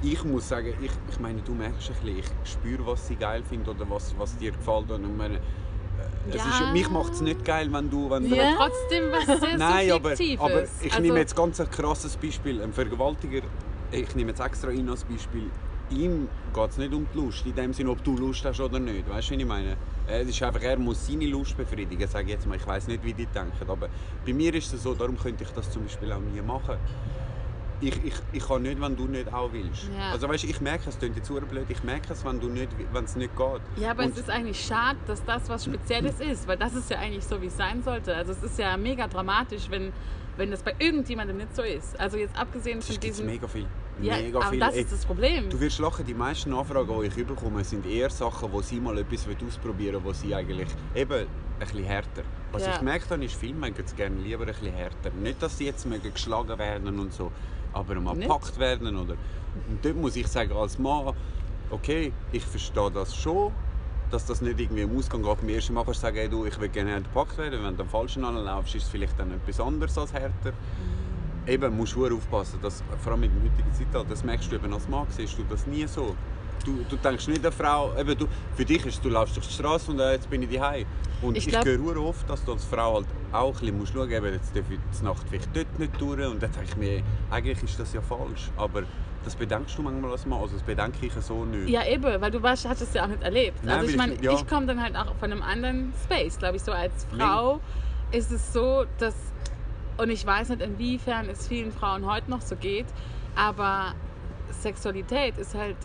[0.01, 3.43] ich muss sagen, ich, ich meine, du merkst ein bisschen, ich spüre, was sie geil
[3.43, 5.39] findet oder was, was dir gefällt und ich meine, äh,
[6.29, 6.49] es Ja.
[6.49, 8.09] ist, mich macht es nicht geil, wenn du...
[8.09, 11.69] Wenn du Aber trotzdem was sehr Nein, aber, aber ich also, nehme jetzt ganz ein
[11.69, 12.61] krasses Beispiel.
[12.61, 13.41] Ein Vergewaltiger,
[13.91, 15.49] ich nehme jetzt extra ihn als Beispiel.
[15.91, 18.77] Ihm geht es nicht um die Lust, in dem Sinne, ob du Lust hast oder
[18.79, 19.09] nicht.
[19.09, 19.75] Weißt du, was ich meine?
[20.07, 22.57] Es ist einfach, er muss seine Lust befriedigen, sage ich jetzt mal.
[22.57, 23.89] Ich weiß nicht, wie die denken, aber
[24.25, 26.75] bei mir ist es so, darum könnte ich das zum Beispiel auch nie machen.
[27.81, 29.89] Ich, ich, ich kann nicht, wenn du nicht auch willst.
[29.97, 30.11] Ja.
[30.11, 32.47] Also weißt, du, ich merke es, klingt jetzt super blöd, ich merke es, wenn du
[32.49, 33.61] nicht, wenn es nicht geht.
[33.77, 36.89] Ja, aber Und- es ist eigentlich schade, dass das was Spezielles ist, weil das ist
[36.89, 38.13] ja eigentlich so, wie es sein sollte.
[38.15, 39.93] Also es ist ja mega dramatisch, wenn,
[40.35, 41.97] wenn das bei irgendjemandem nicht so ist.
[41.99, 43.25] Also jetzt abgesehen von diesem...
[43.25, 43.65] mega viel.
[44.01, 44.59] Ja, mega aber viel.
[44.59, 45.49] das ist das Problem.
[45.49, 48.97] Du wirst lachen, die meisten Anfragen, die ich bekomme, sind eher Sachen, wo sie mal
[48.97, 51.27] etwas ausprobieren wollen, wo sie eigentlich eben ein
[51.59, 52.23] bisschen härter.
[52.51, 52.71] Was Ja.
[52.73, 55.11] ich gemerkt habe, ist, viele mögen es gerne lieber ein bisschen härter.
[55.21, 57.31] Nicht, dass sie jetzt mögen geschlagen werden und so.
[57.73, 58.27] Aber mal Nicht?
[58.27, 58.95] gepackt werden.
[58.95, 59.15] Oder,
[59.69, 61.13] und dort muss ich sagen, als Mann,
[61.69, 63.51] okay, ich verstehe das schon,
[64.11, 65.37] dass das nicht irgendwie im Ausgang geht.
[65.39, 67.63] Beim ersten Mal kannst du sagen, hey, du, ich will gerne gepackt werden.
[67.63, 70.53] Wenn du am falschen anlaufst, ist es vielleicht dann etwas anderes als härter.
[71.47, 74.73] Eben, musst du aufpassen, dass, vor allem mit dem heutigen Zeitalter, das merkst du eben
[74.73, 76.15] als Mann, siehst du das nie so.
[76.65, 79.53] Du, du denkst nicht eine Frau, eben du, für dich ist du laufst durch die
[79.53, 80.85] Straße und äh, jetzt bin ich daheim.
[81.21, 84.33] Und Ich ich, höre oft, dass du als Frau halt auch ein bisschen schauen musst,
[84.33, 86.25] jetzt darf ich die Nacht vielleicht dort nicht durch.
[86.25, 88.49] Und dann denke ich mir, eigentlich ist das ja falsch.
[88.57, 88.83] Aber
[89.23, 91.69] das bedenkst du manchmal als Mann, also das bedenke ich so nicht.
[91.69, 93.63] Ja, eben, weil du warst, hast es ja auch nicht erlebt.
[93.63, 94.37] Nein, also ich ich meine, ich, ja.
[94.49, 96.63] komme dann halt auch von einem anderen Space, glaube ich.
[96.63, 97.59] So als Frau
[98.11, 99.15] ist es so, dass,
[99.97, 102.87] und ich weiß nicht, inwiefern es vielen Frauen heute noch so geht,
[103.35, 103.93] aber
[104.51, 105.77] Sexualität ist halt,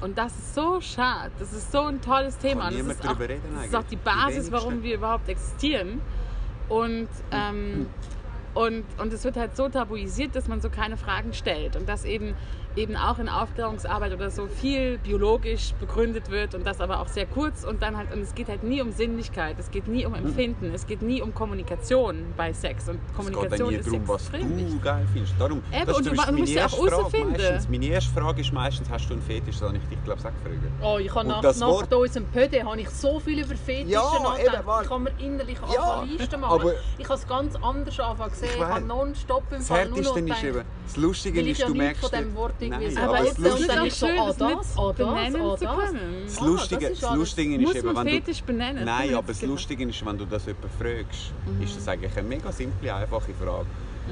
[0.00, 2.68] und das ist so schade, das ist so ein tolles Thema.
[2.68, 4.52] und das ist, auch, reden das ist auch die Die Basis, wenigsten.
[4.52, 6.00] warum wir überhaupt existieren.
[6.68, 7.86] Und, ähm,
[8.54, 11.76] und, und es wird halt so tabuisiert, dass man so keine Fragen stellt.
[11.76, 12.34] Und dass eben,
[12.76, 17.26] eben auch in Aufklärungsarbeit oder so viel biologisch begründet wird und das aber auch sehr
[17.26, 17.64] kurz.
[17.64, 20.72] Und dann halt, und es geht halt nie um Sinnlichkeit, es geht nie um Empfinden,
[20.74, 22.88] es geht nie um Kommunikation bei Sex.
[22.88, 24.82] Und Es geht dann Kommunikation nie ist darum, was du wichtig.
[24.82, 25.34] geil findest.
[25.38, 27.32] Darum, Eben, das und ist du Beispiel musst ja meine auch erste Frage herausfinden.
[27.32, 27.68] meistens.
[27.70, 29.56] Meine erste Frage ist meistens, hast du einen Fetisch?
[29.58, 30.56] Das habe ich dich, glaube ich, auch gefragt.
[30.82, 34.02] Oh, ich habe nach, nach Wort- unserem Pöde habe ich so viel über Fetische Ja,
[34.22, 34.54] nachgedacht.
[34.58, 34.84] eben, warte.
[34.84, 36.60] Ich kann mir innerlich Ja, anfangen Listen machen.
[36.60, 38.48] aber- ich habe es ganz anders anfangen gesehen.
[38.54, 38.68] Ich, weiss.
[38.68, 41.58] habe nonstop im Das Fall nur noch Härteste ist gedacht, eben, das Lustige ich ist,
[41.60, 42.00] ja du merkst...
[42.02, 44.78] von diesem Wort irgendwie Nein, so aber es ist dann ich so, ah, das nicht
[44.78, 45.92] ah, das, benennen zu das.
[46.26, 48.42] Das Lustige, das Lustige ist eben, wenn du...
[48.46, 48.84] Benennen?
[48.84, 51.62] Nein, aber das Lustige ist, wenn du das jemanden fragst, Mhm.
[51.62, 53.66] ist das eigentlich eine mega simple, einfache Frage.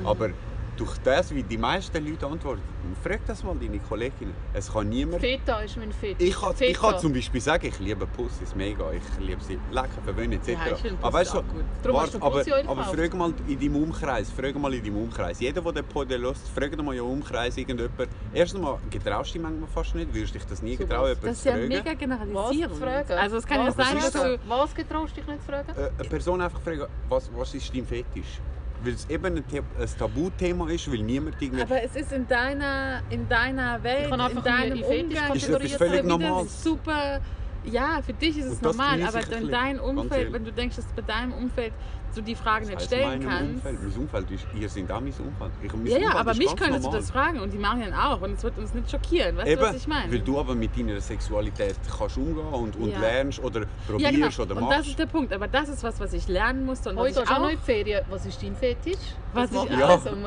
[0.04, 0.30] Aber
[0.76, 2.62] durch das, wie die meisten Leute antworten,
[3.02, 4.34] frag das mal deine Kolleginnen.
[4.52, 5.20] Es kann niemand...
[5.20, 6.28] Feta ist mein Fetisch.
[6.28, 6.90] Ich kann, ich Feta.
[6.90, 10.48] kann zum Beispiel sagen, ich liebe Pussys mega, ich liebe sie lecker, verwöhnen etc.
[10.48, 11.42] Ja, ich aber weißt du.
[11.82, 14.96] Darum hast du aber, Pussy aber frag mal in deinem Umkreis, frag mal in deinem
[14.96, 15.40] Umkreis.
[15.40, 18.08] Jeder, der den Pod hört, frag mal in deinem Umkreis irgendjemand.
[18.32, 21.26] Erstens mal, getraust du dich manchmal fast nicht, würdest dich das nie Zu getrauen, jemanden
[21.26, 21.68] Das ist zu ja fragen.
[21.68, 22.74] mega generalisierend.
[22.74, 23.12] zu fragen?
[23.12, 24.22] Also es kann ja was sein, ist dass das?
[24.22, 24.38] du...
[24.48, 25.70] Was getraust dich nicht zu fragen?
[25.76, 28.40] Äh, eine Person einfach fragen, was, was ist dein Fetisch?
[28.84, 31.62] Weil es eben ein, ein Tabuthema ist, weil niemand irgendwie...
[31.62, 36.62] Aber es ist in deiner, in deiner Welt, in deinem Umgang Ist etwas völlig Normales.
[36.62, 37.20] super.
[37.64, 40.76] Ja, für dich ist es Und normal, aber ich in deinem Umfeld, wenn du denkst,
[40.76, 41.72] dass bei deinem Umfeld
[42.14, 43.54] du die Fragen nicht Das heisst, stellen kannst.
[43.66, 45.50] Umfeld, mein Umfeld ist, ihr seid auch mein Umfeld.
[45.62, 47.00] Ich, mein Ja, ja, Umfeld aber mich könntest du normal.
[47.00, 49.36] das fragen und die Marian auch und es wird uns nicht schockieren.
[49.36, 50.12] Weißt Eben, du, was ich meine?
[50.12, 53.00] weil du aber mit deiner Sexualität kannst umgehen und, und Ja.
[53.00, 54.42] lernst oder ja, probierst genau.
[54.42, 54.78] oder Und machst.
[54.78, 55.32] das ist der Punkt.
[55.32, 57.40] Aber das ist was, was ich lernen musste und was Heute ich gehst du auch
[57.40, 58.04] noch in Ferien.
[58.08, 58.94] Was ist dein Fetisch?
[59.32, 59.86] was ich, macht Ja.
[59.88, 60.24] alles um?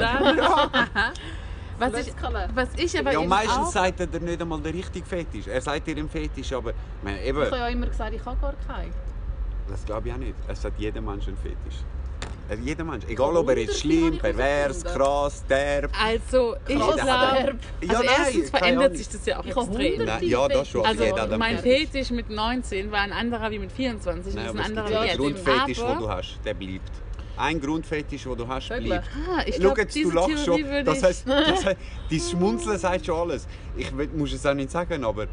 [1.80, 2.13] Was ich,
[2.56, 5.48] was ich aber ja, meistens auch, sagt er nicht einmal den richtigen Fetisch.
[5.48, 8.26] Er sagt dir einen Fetisch, aber ich meine, eben, Ich habe ja immer gesagt, ich
[8.26, 8.94] habe gar keinen.
[9.70, 10.36] das glaube ich auch nicht.
[10.48, 11.84] Es hat jeder Mensch einen Fetisch.
[12.63, 13.04] Jeder Mensch.
[13.10, 15.92] Egal ob er jetzt schlimm, pervers, krass, derb.
[16.02, 17.58] also ich glaube, derb.
[17.82, 20.06] Ja, also nein, erstens verändert sich das ja auch Ich extrem.
[20.06, 20.86] Nein, ja, das schon.
[20.86, 22.10] Also jeder mein Fetisch.
[22.12, 25.08] Mit 19 war ein anderer wie mit 24 Nein, und aber ist ein anderer einen
[25.08, 25.18] jetzt.
[25.18, 26.92] Grundfetisch, den du hast, der bleibt.
[27.38, 28.86] Ein Grundfetisch, den du hast, Vögel.
[28.88, 29.08] bleibt.
[29.30, 30.63] Ah, ich Schau glaube, jetzt, du diese lachst Theorie schon.
[30.71, 31.04] würde Das ich...
[31.04, 31.78] heißt, das heißt,
[32.10, 33.47] dein Schmunzeln sagt schon alles.
[33.76, 35.28] Ich will- muss es auch nicht sagen, aber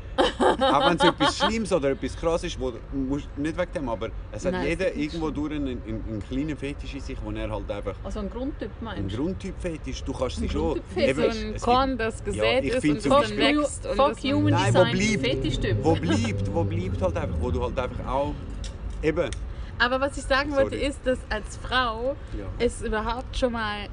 [0.60, 4.10] auch wenn es etwas Schlimmes oder etwas krass ist, wo, musst, nicht wegen dem, aber
[4.30, 7.16] es hat Nein, jeder es ist irgendwo durch einen, einen, einen kleinen Fetisch in sich,
[7.24, 9.16] wo er halt einfach Also ein Grundtyp ein meinst du?
[9.22, 10.62] Grundtyp-Fetisch, du kannst sie schon...
[10.74, 11.16] Grundtyp-Fetisch.
[11.16, 13.56] so Eben, ein es Korn, das gesät ich ist find und zum das Beispiel- dann
[13.58, 13.86] wächst.
[13.86, 15.26] und Fuck das man- Human Nein, wo Design, bleibt?
[15.34, 15.76] Fetischtyp.
[15.82, 18.34] Wo bleibt, wo bleibt halt einfach, wo du halt einfach auch...
[19.02, 19.30] Eben,
[19.78, 20.86] Aber was ich sagen wollte, Sorry.
[20.86, 22.44] ist, dass als Frau Ja.
[22.58, 23.88] es überhaupt schon mal,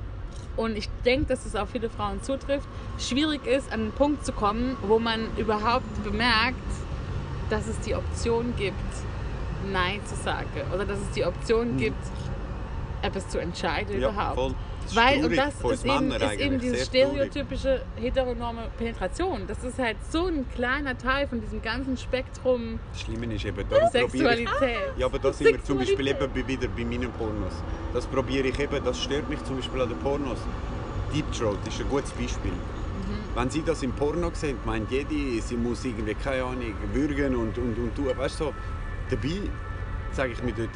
[0.58, 2.67] und ich denke, dass es auf viele Frauen zutrifft,
[3.00, 6.56] schwierig ist, an einen Punkt zu kommen, wo man überhaupt bemerkt,
[7.50, 8.76] dass es die Option gibt,
[9.72, 10.48] Nein zu sagen.
[10.74, 12.04] Oder dass es die Option gibt,
[13.02, 14.36] etwas zu entscheiden ja, überhaupt.
[14.36, 14.56] voll.
[14.84, 19.46] Das Weil, und das ist eben, ist eben diese stereotypische heteronorme Penetration.
[19.48, 23.64] Das ist halt so ein kleiner Teil von diesem ganzen Spektrum Das Schlimme ist eben,
[23.70, 24.50] darum probiere ich...
[24.50, 24.98] Sexualität.
[24.98, 27.54] Ja, aber da sind wir zum Beispiel eben wieder bei meinen Pornos.
[27.94, 30.40] Das probiere ich eben, das stört mich zum Beispiel an den Pornos.
[31.14, 32.54] Deep Throat ist ein gutes Beispiel.
[33.36, 37.58] Wenn sie das im Porno sehen, meint jede, sie muss irgendwie, keine Ahnung, würgen und,
[37.58, 38.08] und, und tun.
[38.16, 38.54] Weißt du, so,
[39.10, 39.50] dabei
[40.12, 40.70] sage ich mir dort,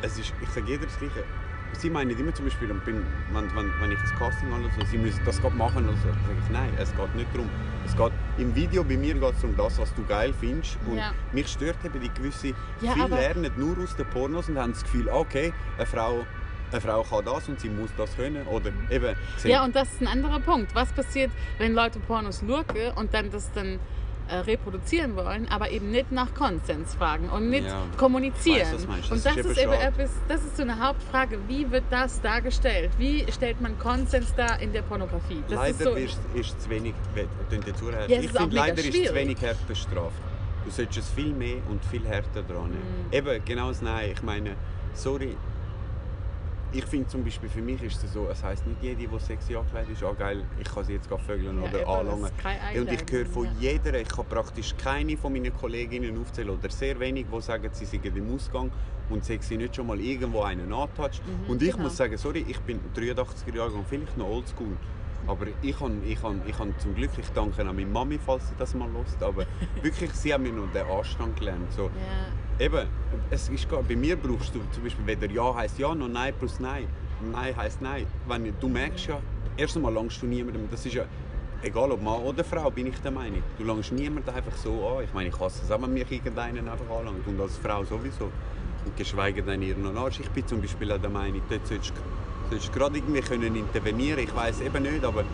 [0.00, 1.24] es ist, ich sage jeder das Gleiche.
[1.72, 4.98] Sie meinen immer zum Beispiel, bin, wenn, wenn, wenn ich das Casting habe, so, sie
[4.98, 6.08] müssen das machen oder so.
[6.08, 7.48] Dann sage ich, nein, es geht nicht darum.
[7.86, 10.78] Es geht, Im Video bei mir geht es um das, was du geil findest.
[10.86, 11.12] Und Ja.
[11.32, 12.48] mich stört eben die gewisse...
[12.80, 16.26] Ja, viele lernen nur aus den Pornos und haben das Gefühl, okay, eine Frau,
[16.72, 18.46] eine Frau kann das und sie muss das können.
[18.46, 19.14] Oder eben...
[19.44, 20.74] Ja, und das ist ein anderer Punkt.
[20.74, 22.64] Was passiert, wenn Leute Pornos schauen
[22.96, 23.78] und dann das dann
[24.28, 27.82] äh, reproduzieren wollen, aber eben nicht nach Konsens fragen und nicht Ja.
[27.96, 28.60] kommunizieren.
[28.60, 28.86] Weiß.
[29.08, 32.20] Das und das ist ist, eben etwas, das ist so eine Hauptfrage, wie wird das
[32.20, 32.90] dargestellt?
[32.98, 35.42] Wie stellt man Konsens dar in der Pornografie?
[35.48, 36.94] Das leider ist so, ist, ist zu wenig?
[37.14, 37.22] Ja,
[38.06, 39.14] es ich ist finde, leider ist es zu schwierig.
[39.14, 40.16] wenig härter bestraft.
[40.64, 43.06] Du solltest es viel mehr und viel härter dran nehmen.
[43.08, 43.12] Mhm.
[43.12, 44.10] Eben, genau das Nein.
[44.12, 44.56] Ich meine,
[44.92, 45.36] sorry,
[46.72, 49.56] ich finde zum Beispiel, für mich ist es so, es heisst nicht jede, die sexy
[49.56, 52.30] angekleidet ist, ah geil, ich kann sie jetzt vögeln Ja, oder eben, anlangen.
[52.76, 56.68] Und ich höre von Einladung, jeder, ich kann praktisch keine von meinen Kolleginnen aufzählen oder
[56.70, 58.70] sehr wenig, die sagen, sie sind im Ausgang
[59.08, 61.22] und sexy nicht schon mal irgendwo einen antatscht.
[61.48, 61.84] und ich genau.
[61.84, 64.76] muss sagen, sorry, ich bin 83er Jahrgang, vielleicht noch oldschool.
[65.26, 68.74] Aber ich habe ich ich zum Glück, ich danke an meine Mami, falls sie das
[68.74, 69.44] mal hört, aber
[69.82, 71.72] wirklich, sie haben mir noch den Anstand gelernt.
[71.72, 72.64] So, Ja.
[72.64, 72.88] Eben,
[73.30, 76.58] es ist bei mir brauchst du zum Beispiel weder Ja heißt Ja noch Nein plus
[76.58, 76.88] Nein.
[77.32, 78.06] Nein heißt Nein.
[78.26, 79.20] Wenn, du merkst ja,
[79.56, 81.04] erst einmal langst du niemandem, das ist ja
[81.62, 83.42] egal ob Mann oder Frau, bin ich der Meinung.
[83.58, 85.04] Du langst niemanden einfach so an.
[85.04, 88.30] Ich meine, ich hasse es auch, wenn mich irgendeinen einfach anlangt und als Frau sowieso.
[88.84, 90.20] Und geschweige denn ihren Arsch.
[90.20, 91.92] Ich bin zum Beispiel auch der Meinung, dort solltest
[92.48, 95.24] solltest du gerade irgendwie können intervenieren Ich weiß eben nicht, aber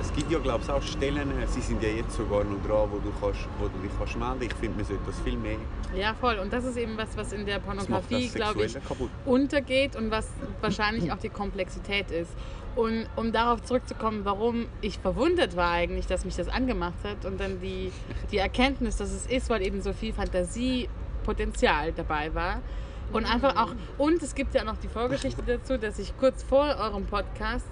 [0.00, 2.98] es gibt ja glaube ich auch Stellen, sie sind ja jetzt sogar noch dran, wo
[2.98, 5.56] du, kannst, wo du dich kannst melden Ich finde, man sollte das viel mehr.
[5.94, 6.38] ja, voll.
[6.38, 9.10] Und das ist eben was, was in der Pornografie, glaube ich, kaputt.
[9.24, 10.28] untergeht und was
[10.60, 12.32] wahrscheinlich auch die Komplexität ist.
[12.74, 17.38] Und um darauf zurückzukommen, warum ich verwundert war eigentlich, dass mich das angemacht hat und
[17.38, 17.92] dann die,
[18.30, 22.62] die Erkenntnis, dass es ist, weil eben so viel Fantasiepotenzial dabei war.
[23.12, 26.64] Und einfach auch, und es gibt ja noch die Vorgeschichte dazu, dass ich kurz vor
[26.64, 27.66] eurem Podcast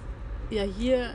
[0.49, 1.11] ja hier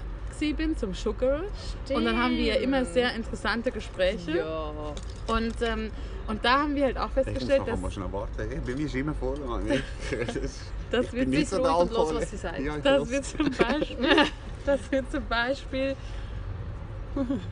[0.52, 1.40] bin zum Sugar.
[1.88, 4.38] Und dann haben wir ja immer sehr interessante Gespräche.
[4.38, 4.72] Ja.
[5.28, 5.90] Und, ähm,
[6.26, 8.32] und da haben wir halt auch festgestellt, dass mal schnell warten.
[8.36, 8.88] Hey, bei mir
[9.34, 9.60] immer.
[9.70, 9.80] Ich-
[10.90, 12.16] das- wird bin nicht so los, Alkohol.
[12.16, 12.58] was sie sagt.
[12.60, 13.10] Ja, Das los.
[13.10, 14.08] wird zum Beispiel,
[14.66, 15.96] das wird zum Beispiel,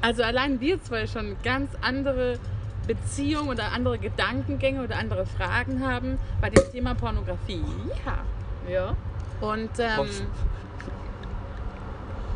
[0.02, 2.38] also allein wir zwei schon ganz andere
[2.86, 7.64] Beziehungen oder andere Gedankengänge oder andere Fragen haben bei dem Thema Pornografie.
[8.04, 8.24] Ja.
[8.70, 8.96] Ja.
[9.40, 10.08] Und, ähm,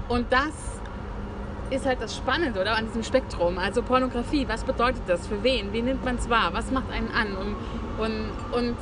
[0.09, 0.79] und das
[1.71, 2.77] ist halt das Spannende, oder?
[2.77, 3.59] An diesem Spektrum.
[3.59, 5.27] Also Pornografie, was bedeutet das?
[5.27, 5.73] Für wen?
[5.73, 6.53] Wie nimmt man es wahr?
[6.53, 7.37] Was macht einen an?
[7.37, 7.57] Und,
[7.99, 8.77] und, und,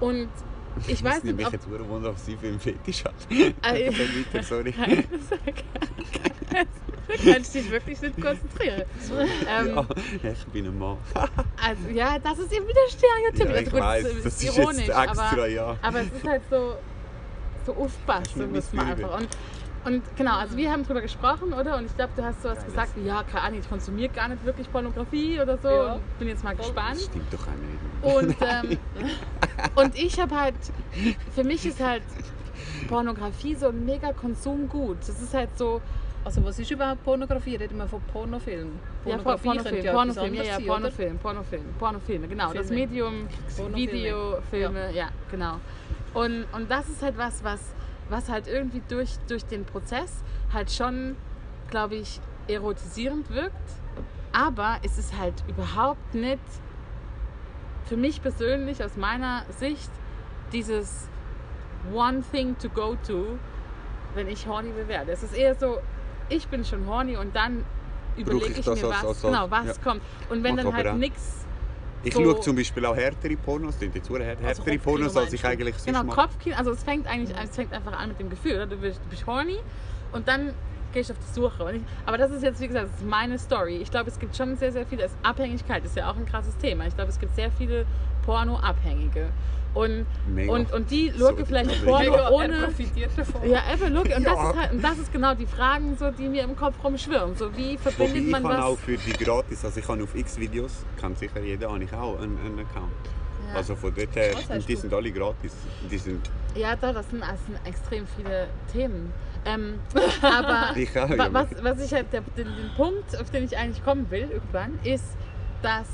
[0.00, 0.28] und
[0.86, 3.04] ich weiß Es nimmt nicht, mich ob jetzt sehr wunder, was sie für einen Fetisch
[3.04, 3.14] hat.
[3.62, 3.90] Ah, ja.
[3.90, 4.74] Dann weiter, sorry.
[7.08, 8.82] Du kannst dich wirklich nicht konzentrieren.
[9.48, 9.86] Ähm,
[10.22, 10.96] Ja, ich bin ein Mann.
[11.14, 13.48] also, ja, das ist eben wieder Stereotyp.
[13.48, 15.76] Ja, also ich gut, weiß, es das ist jetzt ironisch, extra, aber, ja.
[15.82, 16.76] aber es ist halt so,
[17.66, 19.18] so aufpasst, Das so ist muss man einfach.
[19.18, 19.28] Und,
[19.84, 21.76] und genau, also wir haben drüber gesprochen, oder?
[21.76, 22.72] Und ich glaube, du hast sowas Geiles.
[22.72, 25.68] gesagt ja, keine Ahnung, ich konsumiere gar nicht wirklich Pornografie oder so.
[25.68, 25.92] Ja.
[25.94, 27.00] Und bin jetzt mal Das gespannt.
[27.00, 28.38] stimmt doch auch nicht.
[28.40, 28.78] Und, ähm,
[29.74, 30.54] und ich habe halt,
[31.34, 32.02] für mich ist halt
[32.88, 34.98] Pornografie so ein mega Konsumgut.
[35.00, 35.80] Das ist halt so,
[36.24, 37.56] Also was ist überhaupt Pornografie?
[37.56, 38.78] Reden wir von Pornofilm?
[39.04, 40.66] Ja, Pornografie Pornofilm, könnte ja Pornofilm, ja, ja, sein?
[40.66, 42.52] Pornofilm, Pornofilm, Pornofilme, genau.
[42.52, 42.82] Das Filme.
[42.82, 43.92] Medium, Pornofilme.
[43.92, 45.08] Videofilme, ja.
[45.30, 45.58] genau.
[46.14, 47.60] Und, und das ist halt was, was,
[48.08, 51.16] was halt irgendwie durch, durch den Prozess halt schon,
[51.70, 53.56] glaube ich, erotisierend wirkt.
[54.32, 56.38] Aber es ist halt überhaupt nicht,
[57.86, 59.90] für mich persönlich, aus meiner Sicht,
[60.52, 61.08] dieses
[61.92, 63.38] One Thing to go to,
[64.14, 65.10] wenn ich horny bewerte.
[65.10, 65.78] Es ist eher so,
[66.32, 67.64] ich bin schon horny und dann
[68.16, 69.72] überlege ich ich, das mir, als- was, als- genau, was ja.
[69.82, 70.02] kommt.
[70.30, 71.44] Und wenn Mach dann halt nichts
[72.04, 75.32] Ich so- schaue zum Beispiel auch härtere Pornos, jetzt sehr hart, härtere Kopfkino Pornos, als
[75.32, 76.12] ich eigentlich sonst Genau.
[76.12, 78.66] Kopfkino, also es fängt eigentlich es fängt einfach an mit dem Gefühl, oder?
[78.66, 79.58] Du bist, du bist horny
[80.12, 80.52] und dann
[80.92, 81.72] gehst du auf die Suche.
[81.76, 83.76] Ich, aber das ist jetzt, wie gesagt, meine Story.
[83.76, 86.86] Ich glaube, es gibt schon sehr, sehr viele, Abhängigkeit ist ja auch ein krasses Thema.
[86.86, 87.86] Ich glaube, es gibt sehr viele
[88.26, 89.28] Porno-Abhängige.
[89.74, 90.52] Und, Mega.
[90.52, 92.02] und, und die So, schauen vielleicht ja.
[92.02, 92.68] Er ohne...
[93.46, 94.50] Ja, eben, look, und, das Ja.
[94.50, 97.34] ist halt, und das ist genau die Fragen, so, die mir im Kopf rumschwirren.
[97.36, 98.64] So, wie Wobei verbindet ich man habe was?
[98.64, 102.18] auch für die gratis, also ich habe auf X-Videos, kennt sicher jeder, habe ich auch
[102.20, 102.92] einen, einen Account.
[103.48, 103.54] Ja.
[103.56, 104.80] Also von dort her, und die du?
[104.80, 105.52] sind alle gratis.
[105.90, 109.10] Die sind, Ja, da, das sind, das sind extrem viele Themen.
[109.44, 109.78] Ähm,
[110.22, 111.32] aber Ich auch, ja.
[111.32, 114.78] was, was ich halt, der, den, den Punkt, auf den ich eigentlich kommen will, irgendwann,
[114.84, 115.16] ist,
[115.62, 115.86] dass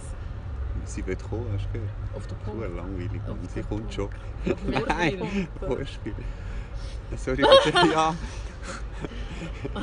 [0.84, 1.90] sie wird kommen, hast du gehört?
[2.14, 2.76] Auf der Super Punkt.
[2.76, 4.08] langweilig, Auf sie den kommt schon.
[4.88, 5.48] Nein.
[5.60, 6.14] Vorspiel.
[7.16, 8.14] Sorry, bitte, ja.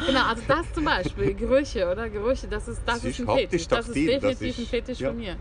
[0.08, 2.10] Genau, also das zum Beispiel, Gerüche, oder?
[2.10, 3.68] Gerüche, das ist, das Das ist ist ein Fetisch.
[3.68, 5.10] Das ist definitiv ein ist- Fetisch ja.
[5.10, 5.36] von mir.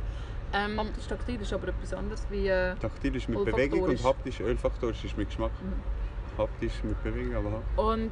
[0.52, 2.46] Ähm, Haptisch taktil ist aber etwas anderes wie.
[2.48, 3.70] Äh, Taktil ist mit Olfaktorisch.
[3.70, 5.50] Bewegung und haptisch, olfaktorisch ist mit Geschmack.
[5.60, 6.38] Mhm.
[6.38, 7.76] Haptisch mit Bewegung, aber haptisch.
[7.76, 8.10] und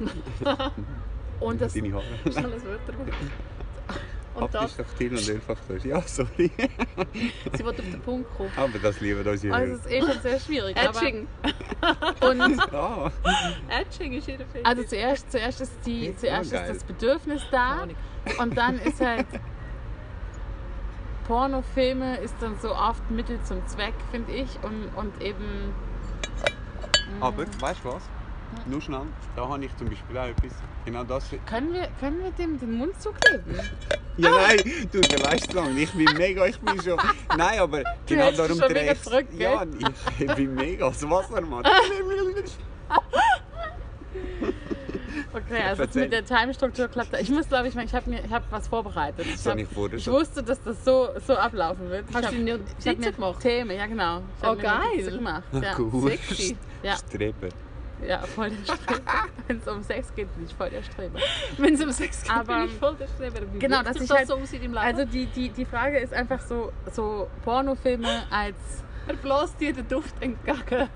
[1.40, 2.04] und das, Deine Haare.
[2.22, 3.04] schnelles Wörterbuch.
[4.34, 5.76] Und das, Haptisch taktil und Ölfaktor.
[5.84, 6.50] Ja, sorry.
[7.52, 8.50] sie will auf den Punkt kommen.
[8.56, 10.76] Aber das lieben unsere Also es ist eh schon sehr schwierig.
[10.76, 11.26] aber- Edging.
[12.20, 13.10] Und Ah,
[13.68, 14.64] Edging ist ihre Fetisch.
[14.64, 17.86] also zuerst, zuerst, ist, die, Ja, zuerst ist das Bedürfnis da
[18.38, 19.26] und dann ist halt
[21.26, 24.58] Pornofilme ist dann so oft Mittel zum Zweck, finde ich.
[24.62, 25.72] Und, und eben
[27.20, 28.02] aber weißt du was?
[28.66, 29.02] Nur schnell,
[29.36, 30.52] da habe ich zum Beispiel auch etwas.
[30.84, 31.24] Genau das.
[31.46, 33.58] können wir, können wir dem den Mund zukleben?
[34.20, 35.76] Ja, nein, du überleist lang.
[35.76, 36.98] Ich bin mega, ich bin schon.
[37.36, 39.02] Nein, aber genau darum drehe mega ich.
[39.02, 39.26] zurück?
[39.38, 39.64] Ja,
[40.18, 41.64] ich, bin mega als Wassermann.
[45.32, 47.16] Okay, also das mit der Timestruktur klappt.
[47.20, 49.26] Ich muss, glaube ich, ich habe mir, ich habe was vorbereitet.
[49.26, 52.04] Ich, hab, ich wusste, dass das so, so ablaufen wird.
[52.12, 53.40] Hast ich du hab- die ich hab Notizen gemacht?
[53.40, 54.18] Themen, ja genau.
[54.18, 55.10] Ich Oh, hab geil.
[55.10, 55.42] gemacht.
[55.52, 55.78] Ja.
[55.78, 56.10] Cool.
[56.10, 56.56] Sexy.
[56.82, 56.96] Ja.
[56.96, 57.48] Streber.
[58.06, 59.02] Ja, voll der Streber.
[59.46, 61.18] Wenn es um Sex geht, bin ich voll der Streber.
[61.58, 63.40] Wenn es um Sex geht, Aber- bin ich voll der Streber.
[63.52, 64.84] Wie Genau, dass ich das halt- so aus in deinem Leben?
[64.84, 68.56] Also die, die, die Frage ist einfach so, so Pornofilme als
[69.06, 70.60] er bläst dir den Duft entgegen.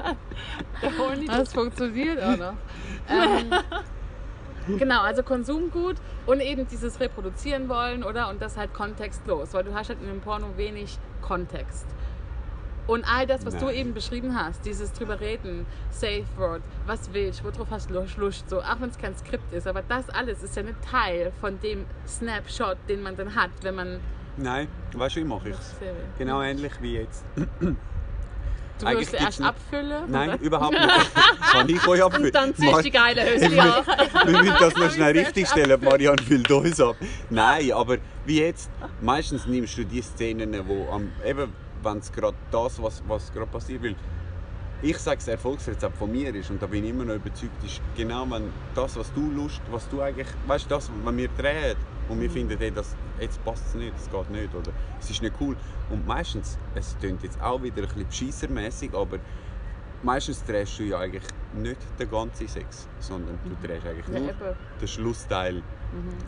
[0.81, 2.55] der Das funktioniert auch noch.
[3.09, 8.29] Ähm, genau, also Konsumgut und eben dieses Reproduzieren wollen, oder?
[8.29, 11.87] Und das halt kontextlos, weil du hast halt in dem Porno wenig Kontext.
[12.87, 13.75] Und all das, was du Nein.
[13.77, 18.51] eben beschrieben hast, dieses drüber reden, Safe Word, was willst du, worauf hast du Lust,
[18.51, 21.59] so, auch wenn es kein Skript ist, aber das alles ist ja ein Teil von
[21.61, 24.01] dem Snapshot, den man dann hat, wenn man
[24.37, 25.75] Nein, weißt du, wie mache ich es?
[26.19, 27.25] Genau ähnlich wie jetzt.
[27.37, 27.47] Du
[28.87, 30.11] Eigentlich wirst erst nicht- abfüllen.
[30.11, 30.41] Nein, oder?
[30.43, 31.15] überhaupt nicht.
[31.53, 32.27] Kann ich euch abfüllen?
[32.27, 33.63] Und dann ziehst du die geile Höschen müssen-
[34.27, 35.81] wir müssen das noch schnell richtig stellen.
[35.85, 36.97] Marianne füllt uns ab.
[37.31, 38.69] Nein, aber wie jetzt,
[39.01, 41.53] meistens nimmst du die Szenen, wo am, eben,
[41.85, 43.97] wenn es gerade das, was, was gerade passiert will,
[44.83, 47.81] ich sage, das Erfolgsrezept von mir ist, und da bin ich immer noch überzeugt, ist
[47.97, 51.77] genau, wenn das, was du Lust, was du eigentlich, weißt das, wenn wir drehen
[52.09, 55.23] und wir finden, hey, das, jetzt passt es nicht, es geht nicht, oder es ist
[55.23, 55.57] nicht cool.
[55.91, 59.19] Und meistens, es klingt jetzt auch wieder ein bisschen bescheissermässig, aber
[60.03, 64.29] meistens drehst du ja eigentlich nicht den ganzen Sex, sondern du drehst eigentlich Ja, nur
[64.31, 64.57] eben.
[64.81, 65.63] den Schlussteil.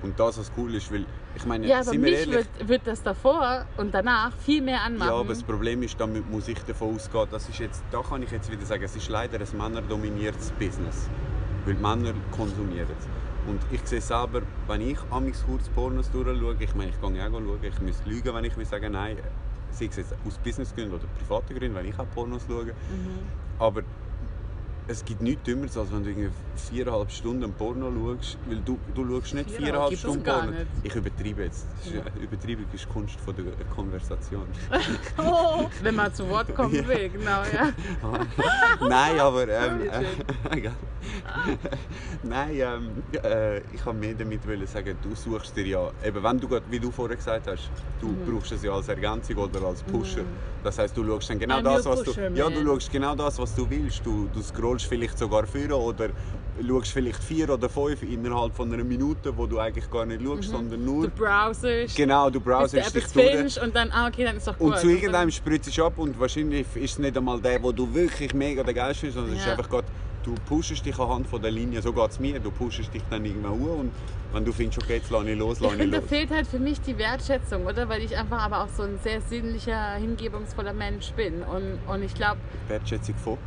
[0.03, 2.69] Und das, was cool ist, weil, ich meine, Ja, aber sind wir mich ehrlich, wird,
[2.69, 5.09] wird das davor und danach viel mehr anmachen.
[5.09, 8.23] ja, aber das Problem ist, damit muss ich davon ausgehen, das ist jetzt, da kann
[8.23, 11.09] ich jetzt wieder sagen, es ist leider ein männerdominiertes Business.
[11.65, 13.07] Weil Männer konsumieren es.
[13.49, 17.27] Und ich sehe selber, wenn ich amigs kurz Pornos durchschaue, ich meine, ich gehe ja
[17.27, 19.17] auch schauen, ich müsste lügen, wenn ich will sagen, nein,
[19.71, 22.67] sei es jetzt aus Businessgründen oder privaten Gründen, wenn ich auch Pornos schaue.
[22.67, 22.73] Mhm.
[23.59, 23.83] Aber
[24.89, 29.05] es gibt nichts Dümmeres, als wenn du irgendwie viereinhalb Stunden Porno schaust, weil du, du
[29.09, 30.51] schaust nicht Viereinhalb gibt's Stunden Porno.
[30.53, 30.67] nicht.
[30.85, 31.67] Ich übertreibe jetzt.
[31.85, 33.45] Ist, Übertreibung ist Kunst von der
[33.75, 34.47] Konversation.
[35.19, 36.87] Oh, Wenn man zu Wort kommen Ja.
[36.87, 37.73] will, genau, ja.
[38.89, 40.71] Nein, aber ähm, äh.
[42.23, 42.91] Nein, ähm,
[43.25, 46.79] äh, ich kann mehr damit wollen sagen, du suchst dir ja, eben wenn du, wie
[46.79, 47.71] du vorher gesagt hast,
[48.01, 48.17] du Mhm.
[48.27, 50.25] brauchst es ja als Ergänzung oder als Pusher.
[50.63, 53.39] Das heißt, du schaust dann genau I'm das, was du, ja, du schaust genau das,
[53.39, 54.05] was du willst.
[54.05, 56.09] Du, du scrollst vielleicht sogar führen oder
[56.67, 60.45] schaust vielleicht vier oder fünf innerhalb von einer Minute, wo du eigentlich gar nicht schaust,
[60.51, 63.63] sondern nur Du browsest, genau, du browsest dich durch.
[63.63, 64.57] und dann, ah, okay, dann ist gut.
[64.61, 67.93] Und zu irgendeinem spritzt es ab und wahrscheinlich ist es nicht einmal der, wo du
[67.95, 69.53] wirklich mega der Geist bist, sondern es ist Ja.
[69.53, 69.87] einfach gerade,
[70.25, 73.25] du pushst dich anhand von der Linie, so geht es mir, du pushst dich dann
[73.25, 73.93] irgendwann hoch und
[74.33, 76.09] wenn du findest, okay, jetzt lasse ich los, lasse ich finde, da los.
[76.11, 77.89] fehlt halt für mich die Wertschätzung, oder?
[77.89, 81.43] Weil ich einfach aber auch so ein sehr sinnlicher, hingebungsvoller Mensch bin.
[81.43, 83.39] Und, und ich glaube, Wertschätzung von.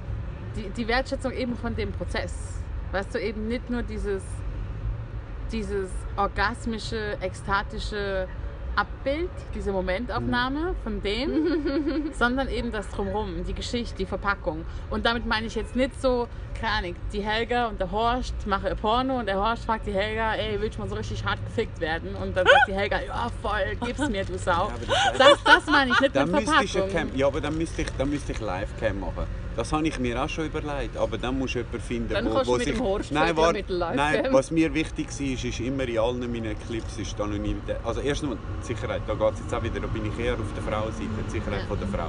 [0.56, 2.34] Die, die Wertschätzung eben von dem Prozess.
[2.92, 4.24] Weißt du, eben nicht nur dieses,
[5.52, 8.28] dieses orgasmische, ekstatische
[8.76, 14.64] Abbild, diese Momentaufnahme von dem, sondern eben das Drumherum, die Geschichte, die Verpackung.
[14.90, 16.28] Und damit meine ich jetzt nicht so,
[16.60, 20.36] keine die Helga und der Horst machen ein Porno und der Horst fragt die Helga,
[20.36, 22.16] ey, willst du mal so richtig hart gefickt werden?
[22.16, 24.52] Und dann sagt die Helga, ja voll, gib's mir, du Sau.
[24.52, 26.90] aber das- Das, das meine ich nicht Dann mit ich Verpackung.
[26.92, 29.26] Cam, ja, aber dann müsste ich, dann müsste ich Live-Cam machen.
[29.60, 32.54] Das habe ich mir auch schon überlegt, aber dann muss jemanden finden, Dann wo, wo
[32.56, 32.74] mit sich...
[32.76, 33.96] dem Horst nein, mit Live-Cam.
[33.98, 37.76] nein, was mir wichtig war, ist, ist immer in allen meinen Clips ist Anonymität.
[37.84, 40.40] Also erstens die Sicherheit, da geht es jetzt auch wieder, da bin ich eher auf
[40.56, 41.68] der Frauenseite, die Sicherheit Ja.
[41.68, 42.08] von der Frau.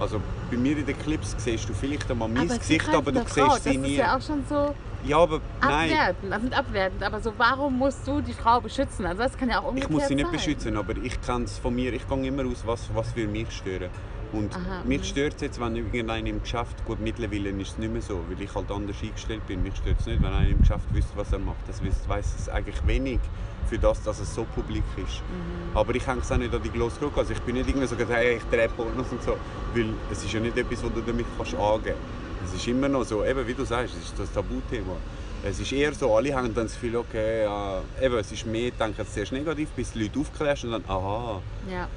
[0.00, 0.18] Also
[0.50, 3.50] bei mir in den Clips siehst du vielleicht einmal mein aber Gesicht, aber du Frau,
[3.50, 3.92] siehst sie Das nie.
[3.92, 7.76] ist ja auch schon so Ja, aber nein, abwertend, also nicht abwertend, aber so, warum
[7.76, 9.04] musst du die Frau beschützen?
[9.04, 10.32] Also das kann ja auch ich umgekehrt muss sie nicht sein.
[10.32, 13.50] beschützen, aber ich kenne es von mir, ich gehe immer aus, was, was für mich
[13.52, 13.90] stören.
[14.32, 17.92] Und Aha, mich stört es jetzt, wenn irgendeiner im Geschäft, gut mittlerweile ist es nicht
[17.92, 20.60] mehr so, weil ich halt anders eingestellt bin, mich stört es nicht, wenn einer im
[20.60, 21.68] Geschäft wüsste, was er macht.
[21.68, 23.20] Das weiss es eigentlich wenig
[23.68, 25.20] für das, dass es so publik ist.
[25.20, 25.76] Mhm.
[25.76, 27.20] Aber ich hänge es auch nicht an die grosse Glocke.
[27.20, 29.36] Also ich bin nicht irgendwie so, hey, ich drehe Pornos und so,
[29.74, 31.96] weil es ist ja nicht etwas, was du damit kannst angeben
[32.40, 32.54] kannst.
[32.54, 34.96] Es ist immer noch so, eben wie du sagst, es ist das Tabuthema.
[35.44, 38.70] Es ist eher so, alle haben dann das Gefühl, okay, ja, eben, es ist mehr,
[38.70, 41.42] denken sie zuerst negativ, bis die Leute aufklärst und dann, aha.
[41.68, 41.88] Ja.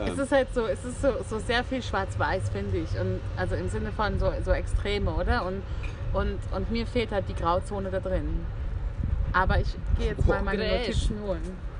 [0.00, 0.12] Ähm.
[0.12, 2.98] Es ist halt so, es ist so, so sehr viel schwarz-weiß, finde ich.
[2.98, 5.44] Und also im Sinne von so, so Extreme, oder?
[5.46, 5.62] Und,
[6.12, 8.44] und, und mir fehlt halt die Grauzone da drin.
[9.32, 10.86] Aber ich gehe jetzt mal Oh, meine Gräsch.
[11.08, 11.72] Notizen holen.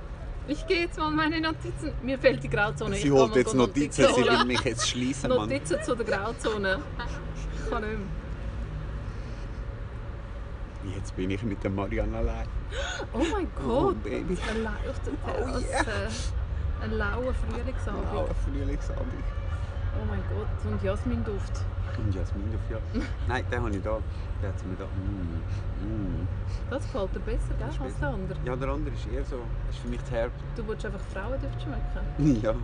[0.48, 1.92] Ich gehe jetzt mal meine Notizen.
[2.02, 2.96] Mir fehlt die Grauzone.
[2.96, 5.38] Ich Sie kann holt jetzt go Notizen, sie will mich jetzt schließen, Mann.
[5.48, 6.78] Notizen zu der Grauzone.
[7.64, 8.06] Ich kann nicht mehr.
[10.96, 12.46] Jetzt bin ich mit der Marianne allein.
[13.12, 14.02] Oh mein Oh, Gott.
[14.02, 14.36] Baby.
[14.50, 16.08] Allein auf der Terrasse.
[16.83, 18.11] Ein lauer Frühlingsabend.
[18.11, 19.24] Blauer Frühlingsabend.
[19.95, 20.72] Oh mein Gott.
[20.72, 21.64] Und Jasminduft.
[21.97, 22.80] Und Jasmin dafür.
[23.28, 23.99] Nein, den habe ich da.
[24.41, 24.85] Den hat sie mir da.
[24.87, 25.87] Mm.
[25.87, 26.28] Mm.
[26.70, 28.39] Das gefällt dir besser, gell, als der andere.
[28.45, 29.37] Ja, der andere ist eher so.
[29.70, 30.33] Ist für mich zu herb.
[30.57, 32.41] Du willst einfach Frauenduft schmecken.
[32.43, 32.55] Ja.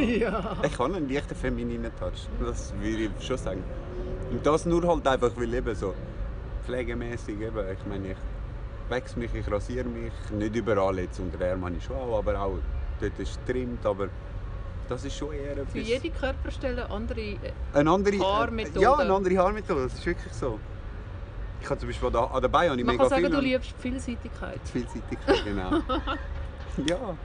[0.00, 0.56] ja.
[0.62, 2.28] Ich habe einen leichten femininen Touch.
[2.40, 3.64] Das würde ich schon sagen.
[4.30, 5.94] Und das nur halt einfach, weil eben so
[6.64, 7.64] pflegemäßig eben.
[7.70, 8.18] Ich meine, ich
[8.88, 10.12] wechsle mich, ich rasiere mich.
[10.30, 11.18] Nicht überall jetzt.
[11.20, 12.58] Unter der Arm habe ich schon auch, aber auch
[13.02, 13.84] dort ist es trimmt.
[13.84, 14.08] Aber
[14.88, 15.72] das ist schon eher etwas...
[15.72, 17.20] Für jede Körperstelle andere.
[17.20, 17.36] äh,
[17.74, 18.80] Eine andere Haarmethode.
[18.80, 19.84] Ja, eine andere Haarmethode.
[19.84, 20.58] Das ist wirklich so.
[21.60, 23.40] Ich habe zum Beispiel da, an dabei habe ich Man mega kann sagen, viel du
[23.40, 24.60] liebst die Vielseitigkeit.
[24.64, 25.70] Vielseitigkeit, genau.
[26.88, 27.16] ja.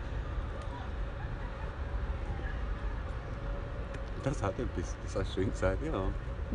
[4.23, 4.95] Das hat etwas.
[5.03, 6.03] Das hast du schön gesagt, ja.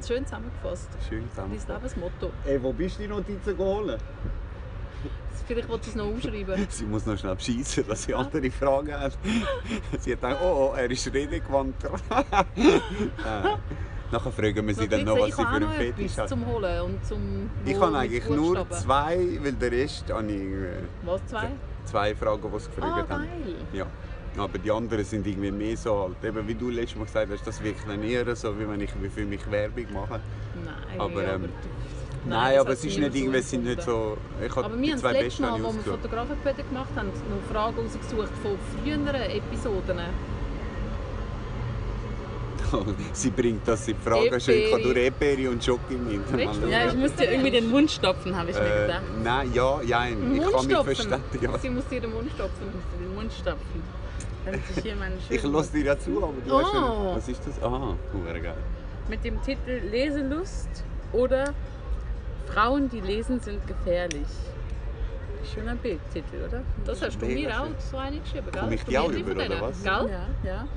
[0.06, 0.88] Schön zusammengefasst.
[1.08, 1.80] Schön Dein zusammen.
[1.80, 2.30] Lebensmotto.
[2.44, 3.98] Ey, wo bist du die Notizen geholt?
[5.46, 6.66] Vielleicht willst du es noch umschreiben.
[6.70, 9.18] Sie muss noch schnell beschissen, dass sie andere Fragen hat.
[10.00, 11.90] Sie hat gedacht, oh, oh er ist redegewandter.
[12.60, 13.48] äh,
[14.10, 16.28] nachher fragen wir sie dann noch, was sie für einen Fetisch hat.
[16.28, 20.82] zum Holen und zum Ich habe eigentlich nur zwei, weil der Rest habe ich äh,
[21.04, 21.48] Was, zwei?
[21.84, 23.24] zwei Fragen, die sie Ah, gefragt haben.
[23.24, 23.54] geil.
[23.72, 23.86] Ja.
[24.38, 27.46] Aber die anderen sind irgendwie mehr so halt, eben wie du letztes Mal gesagt hast,
[27.46, 30.20] das wirkt dann eher so, wie wenn ich für mich Werbung mache.
[30.64, 31.48] Nein, Aber, ähm, du-
[32.24, 34.16] Nein, aber es ist nicht irgendwie, es sind nicht so...
[34.44, 36.00] Ich habe Aber wir die haben zwei das letzte besten Mal, als wir ausgesucht.
[36.02, 39.98] Fotografenbäder gemacht haben, noch Fragen rausgesucht von früheren Episoden.
[43.12, 44.54] Sie bringt das in Frage schon.
[44.54, 46.20] Ich habe nur Eperi und Schoki mit.
[46.70, 49.02] Ja, ich muss dir irgendwie den Mund stopfen, habe ich mir äh, gedacht.
[49.22, 50.94] Nein, ja, ja, ich kann mich Mundstopfen.
[50.94, 51.20] verstehen.
[51.42, 51.58] Ja.
[51.58, 52.66] Sie muss dir den Mund stopfen.
[52.68, 53.82] Ich muss dir den Mund stopfen.
[54.46, 56.58] Damit ich hier meine Ich lasse dir ja zu, aber du Oh.
[56.58, 57.62] weißt schon, was ist das?
[57.62, 58.54] Aha, hure geil.
[59.08, 60.68] Mit dem Titel Leselust
[61.12, 61.52] oder
[62.54, 64.26] Frauen, die lesen, sind gefährlich.
[65.54, 66.62] Schöner Bildtitel, oder?
[66.84, 68.60] Das hast du mir auch so eine geschrieben, gell?
[68.62, 69.82] Komm ich Hast die auch über, oder was?
[69.82, 69.92] Gell?
[69.92, 70.28] Ja, ja,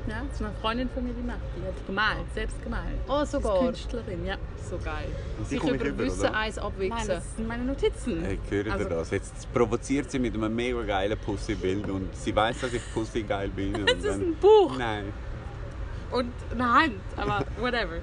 [0.07, 0.21] ja.
[0.28, 1.38] Das ist eine Freundin von mir, die macht.
[1.55, 2.84] Die hat gemalt, selbst gemalt.
[3.07, 3.59] Oh, Ist sogar.
[3.59, 4.36] Künstlerin, ja.
[4.69, 5.05] So geil.
[5.38, 6.34] Und die Sich über über, Wissen oder?
[6.36, 7.07] eins Nein, abwichsen.
[7.07, 8.21] das sind meine Notizen.
[8.23, 9.11] Hey, hören Also- ihr das?
[9.11, 13.49] Jetzt provoziert sie mit einem mega geilen Pussy-Bild und sie weiß, dass ich Pussy geil
[13.55, 13.76] bin.
[13.76, 15.13] und Das ist ein Buch Nein.
[16.11, 17.99] und eine Hand, aber whatever.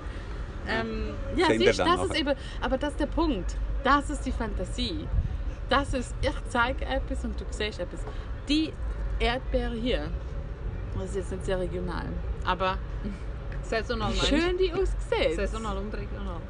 [0.68, 3.56] Ähm, ja, siehst, das ist eben, aber das ist der Punkt.
[3.84, 5.06] Das ist die Fantasie.
[5.68, 8.00] Das ist, ich zeige etwas und du siehst etwas.
[8.48, 8.72] Die
[9.18, 10.10] Erdbeere hier,
[10.94, 12.06] das ist jetzt nicht sehr regional,
[12.44, 12.78] aber
[13.62, 15.36] Saisonal wie schön die aussieht.
[15.36, 16.40] Saisonal und regional.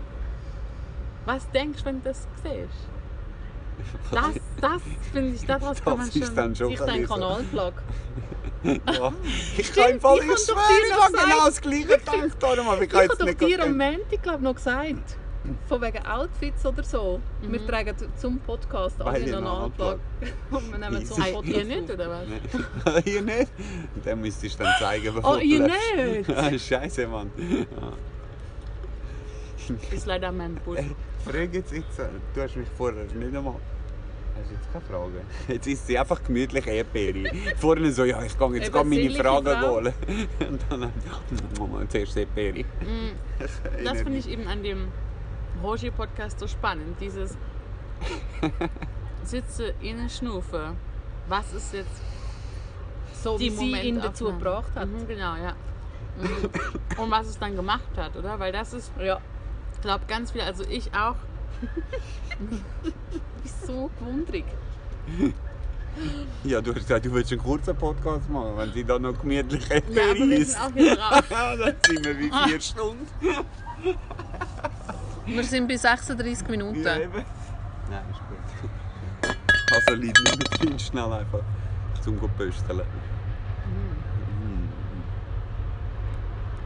[1.25, 2.89] Was denkst du, wenn du das siehst?
[4.11, 4.27] Das,
[4.61, 6.35] das finde ich, daraus kann man Das ist schon...
[6.37, 7.09] dann schon Ich denke lesen.
[7.09, 7.75] Kanalplug.
[8.65, 9.13] Ja.
[9.59, 10.59] Ich kann im Fall, ich ich hab schwöre,
[10.89, 13.63] ich habe genau das Gleiche gedacht, aber ich Ich kann habe jetzt doch nicht dir
[13.63, 15.17] am Montag glaub, noch gesagt,
[15.69, 17.21] von wegen Outfits oder so.
[17.43, 19.99] Wir tragen zum Podcast alle einen Anplug.
[20.53, 21.23] Und wir nehmen so Easy.
[21.23, 22.23] einen Podcast ihr nicht, oder was?
[22.85, 23.03] Nein.
[23.05, 23.53] Hier nicht?
[24.05, 26.29] Dann müsstest du dann zeigen, bevor Oh, du ihr läufst.
[26.53, 26.65] nicht?
[26.69, 27.33] Scheiße, Mann.
[29.91, 30.59] Ist leider mein.
[30.75, 30.91] Ey,
[31.25, 31.99] Frage jetzt, jetzt,
[32.35, 33.55] du hast mich vorher nicht einmal...
[34.35, 35.21] Hast du jetzt keine Frage?
[35.49, 37.31] Jetzt ist sie einfach gemütlich Erdbeere.
[37.59, 39.75] Vorne so, ja, ich gehe jetzt gerade meine Fragen Frau.
[39.75, 39.93] holen.
[40.49, 40.93] Und dann,
[41.59, 42.65] Mama, zuerst Erdbeere.
[43.85, 44.89] Das finde ich eben an dem
[45.63, 46.97] Roger-Podcast so spannend.
[47.01, 47.37] Dieses
[49.25, 50.75] Sitze in eine Schnufe.
[51.29, 52.03] Was ist jetzt
[53.23, 54.89] So die wie sie ihn dazu gebracht hat.
[54.89, 55.55] Mhm, genau, ja.
[56.19, 57.01] Mhm.
[57.03, 58.39] Und was es dann gemacht hat, oder?
[58.41, 59.21] Weil das ist, Ja.
[59.83, 61.17] Ich glaube, ganz viel, also ich auch,
[63.45, 64.45] Ist so gewundrig.
[66.45, 69.69] Ja, du hast gesagt, du willst einen kurzen Podcast machen, wenn sie dann noch gemütlich
[69.69, 70.97] ja, Erdbeere aber wir sind auch hier
[71.29, 71.29] drauf.
[71.29, 73.07] dann sind wir wie vier Stunden.
[75.27, 76.85] Wir sind bei 36 Minuten.
[76.85, 77.25] Ja, eben.
[77.91, 79.37] Nein, ist gut.
[79.73, 81.41] Also Leute, nicht mit schnell einfach
[82.03, 82.83] zum gut pösteln.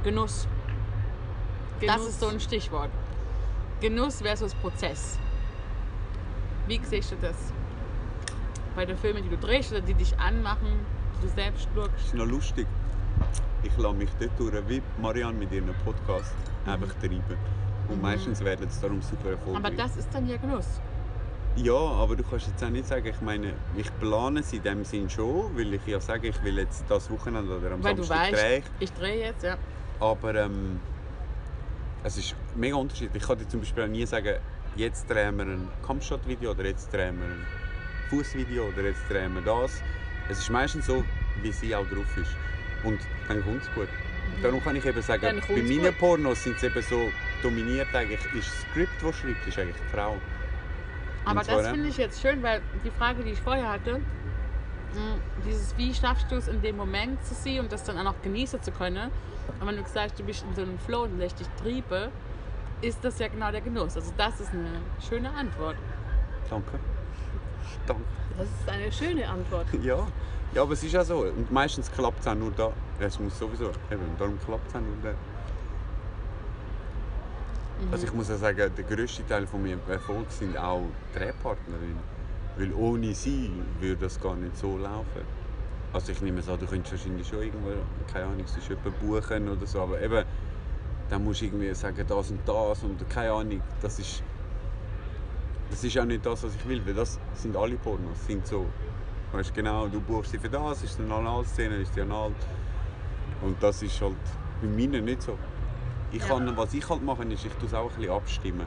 [0.04, 0.46] Genuss.
[1.80, 2.08] Das Genuss.
[2.10, 2.90] ist so ein Stichwort.
[3.80, 5.18] Genuss versus Prozess.
[6.66, 7.36] Wie siehst du das?
[8.74, 10.68] Bei den Filmen, die du drehst oder die dich anmachen,
[11.18, 12.06] die du selbst Das schaust?
[12.06, 12.66] ist noch lustig.
[13.62, 16.34] Ich lasse mich dort durch, wie Marianne mit ihrem Podcast,
[16.66, 17.22] einfach treiben.
[17.88, 19.64] Und meistens werden es darum super erfolgreich.
[19.64, 20.80] Aber das ist dann ja Genuss.
[21.56, 24.84] Ja, aber du kannst jetzt auch nicht sagen, ich meine, ich plane es in dem
[24.84, 28.02] Sinn schon, weil ich ja sage, ich will jetzt das Wochenende oder am Weil du
[28.02, 28.62] Samstag weißt, drehen.
[28.80, 29.56] ich drehe jetzt, ja.
[30.00, 30.80] Aber ähm,
[32.06, 33.22] es ist mega unterschiedlich.
[33.22, 34.36] Ich kann dir zum Beispiel nie sagen,
[34.76, 37.46] jetzt drehen wir ein Kampfshot-Video oder jetzt drehen wir ein
[38.10, 39.82] Fußvideo oder jetzt drehen wir das.
[40.28, 41.04] Es ist meistens so,
[41.42, 42.30] wie sie auch drauf ist.
[42.84, 43.88] Und dann kommt es gut.
[44.42, 45.98] Darum kann ich eben sagen, bei meinen gut.
[45.98, 47.10] Pornos sind sie eben so
[47.42, 50.16] dominiert eigentlich, ist das Skript, das schreibt, ist eigentlich die Frau.
[51.24, 54.00] Aber das finde ich jetzt schön, weil die Frage, die ich vorher hatte,
[55.44, 58.22] dieses wie schaffst du es in dem Moment zu sehen und das dann auch noch
[58.22, 59.10] genießen zu können.
[59.60, 62.10] Und wenn du sagst, du bist in so einem Flow und lässt dich triebe,
[62.82, 63.96] ist das ja genau der Genuss.
[63.96, 65.76] Also das ist eine schöne Antwort.
[66.50, 66.78] Danke.
[67.86, 68.02] Danke.
[68.36, 69.66] Das ist eine schöne Antwort.
[69.82, 70.06] Ja.
[70.54, 71.18] ja, aber es ist auch so.
[71.20, 72.72] Und meistens klappt es auch nur da.
[72.98, 73.70] Es muss sowieso.
[73.90, 75.14] Eben, darum klappt es auch nur da.
[77.92, 80.82] Also ich muss auch sagen, der grösste Teil von meinem Erfolg sind auch
[81.14, 82.15] Drehpartnerinnen.
[82.56, 83.50] Weil ohne sie
[83.80, 85.22] würde das gar nicht so laufen.
[85.92, 87.70] Also ich nehme es an, du könntest wahrscheinlich schon irgendwo,
[88.12, 90.24] keine Ahnung, sonst jemanden buchen oder so, aber eben,
[91.08, 94.22] dann musst du irgendwie sagen, das und das und keine Ahnung, das ist,
[95.70, 98.66] das ist auch nicht das, was ich will, weil das sind alle Pornos, sind so,
[99.32, 102.32] weißt genau, du buchst sie für das, ist eine Analszene, ist die Anal
[103.42, 104.16] und das ist halt
[104.60, 105.38] bei mir nicht so.
[106.12, 108.66] Ich kann, was ich halt mache, ist, ich tue es auch ein bisschen abstimmen.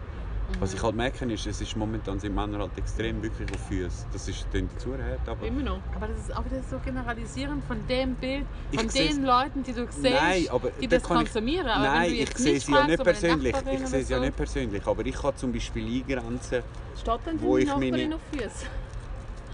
[0.59, 4.05] Was ich halt merke, ist, es ist momentan sind Männer halt extrem wirklich auf Füße.
[4.11, 5.45] Das ist dann zu hart, aber...
[5.47, 5.79] Immer noch.
[5.95, 9.73] Aber das ist auch wieder so generalisierend von dem Bild, von Ich den Leuten, die
[9.73, 11.67] du siehst, Nein, aber die da das kann ich- konsumieren.
[11.67, 13.55] Aber Nein, wenn du ich sehe sie ja nicht persönlich.
[13.71, 14.85] Ich sehe sie ja so, nicht persönlich.
[14.87, 16.63] Aber ich kann zum Beispiel eingrenzen.
[16.99, 18.65] Steht denn Wo ich Nachbarin meine- auf Füße?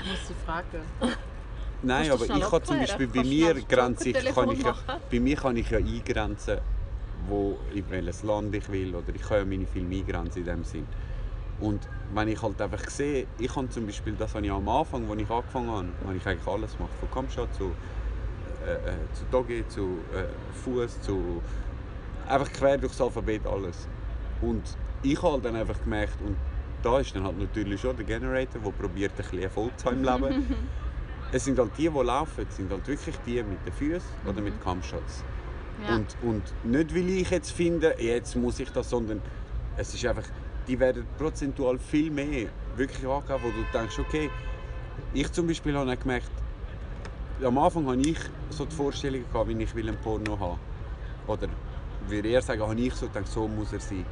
[0.07, 1.15] muss sie fragen.
[1.81, 2.79] Nein, aber ich kann zum?
[2.79, 4.75] Beispiel bei mir grenze ich, kann ich ja,
[5.11, 6.57] bei mir kann ich ja eingrenzen,
[7.27, 10.63] wo in welches Land ich will oder ich kann ja meine Filme eingrenzen in dem
[10.63, 10.87] Sinn.
[11.59, 15.09] Und wenn ich halt einfach sehe, ich habe zum Beispiel das, was ich am Anfang,
[15.09, 17.73] als ich angefangen habe, habe ich eigentlich alles gemacht, von Kampfshot zu,
[18.65, 20.25] äh, äh, zu Doggy, zu äh,
[20.63, 21.41] Fuß, zu
[22.27, 23.87] einfach quer durchs Alphabet alles.
[24.41, 24.63] Und
[25.01, 26.35] ich habe halt dann einfach gemerkt, und
[26.83, 30.03] da ist dann halt natürlich schon der Generator, der probiert ein bisschen Erfolg zu haben
[30.03, 30.57] im Leben.
[31.31, 34.61] es sind halt die, die laufen, sind halt wirklich die mit den Füßen oder mit
[34.61, 35.23] Kampfshots.
[35.87, 35.95] Ja.
[35.95, 39.21] Und, und nicht, weil ich jetzt finde, jetzt muss ich das, sondern
[39.77, 40.23] es ist einfach,
[40.67, 44.29] die werden prozentual viel mehr wirklich angegeben, wo du denkst, okay,
[45.13, 46.31] ich zum Beispiel habe gemerkt,
[47.43, 48.17] am Anfang habe ich
[48.49, 50.59] so die Vorstellung gehabt, wie ich will einen Porno haben
[51.27, 51.47] Oder
[52.07, 54.05] würde eher sagen, habe ich so gedacht, so muss er sein.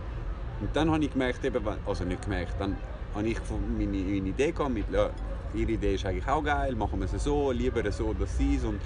[0.60, 2.76] Und dann habe ich gemerkt, eben, also nicht gemerkt, dann
[3.16, 3.38] habe ich
[3.78, 5.10] meine, meine Idee gehabt mit, ja,
[5.54, 8.64] ihre Idee ist eigentlich auch geil, machen wir es so, lieber so, dass sie es.
[8.64, 8.80] Und,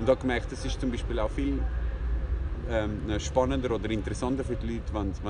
[0.00, 1.60] und habe gemerkt, das ist zum Beispiel auch viel
[2.70, 5.20] ähm, spannender oder interessanter für die Leute, wenn es-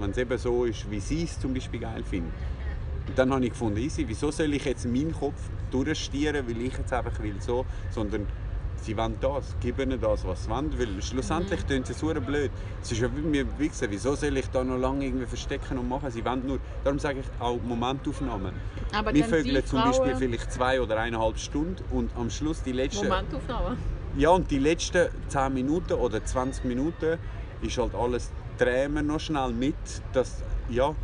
[0.00, 2.32] es- es eben so ist, wie sie es zum Beispiel geil finden.
[3.06, 6.76] Und dann habe ich gefunden, easy, wieso soll ich jetzt meinen Kopf durchstieren, weil ich
[6.78, 8.26] jetzt einfach will so, sondern
[8.80, 11.68] sie wollen das, gib ihnen das, was sie wollen, weil schlussendlich Mhm.
[11.68, 12.50] tun sie so blöd.
[12.82, 15.88] Es ist ja wie mir wichsen, wieso soll ich da noch lange irgendwie verstecken und
[15.88, 18.54] machen, sie wollen nur, darum sage ich auch Momentaufnahmen.
[18.94, 23.08] Aber Wir vögeln zum Beispiel vielleicht zwei oder eineinhalb Stunden und am Schluss die letzten...
[23.08, 23.76] Momentaufnahme.
[24.16, 27.18] Ja, und die letzten 10 Minuten oder 20 Minuten
[27.62, 28.30] ist halt alles,
[28.94, 29.74] wir noch schnell mit,
[30.12, 30.94] dass, ja,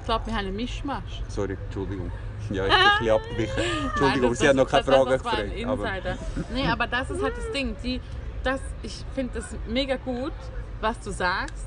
[0.00, 1.22] Ich glaube, wir haben einen Mischmasch.
[1.28, 2.10] sorry, Entschuldigung.
[2.50, 3.62] Ja, ich bin ein bisschen abgewichen.
[3.88, 5.64] Entschuldigung, Nein, das- Sie haben noch das- keine Frage das gefragt.
[5.66, 6.16] Aber.
[6.52, 7.76] Nee, aber das ist halt das Ding.
[7.82, 8.00] Die,
[8.42, 10.32] das, ich finde es mega gut,
[10.80, 11.66] was du sagst.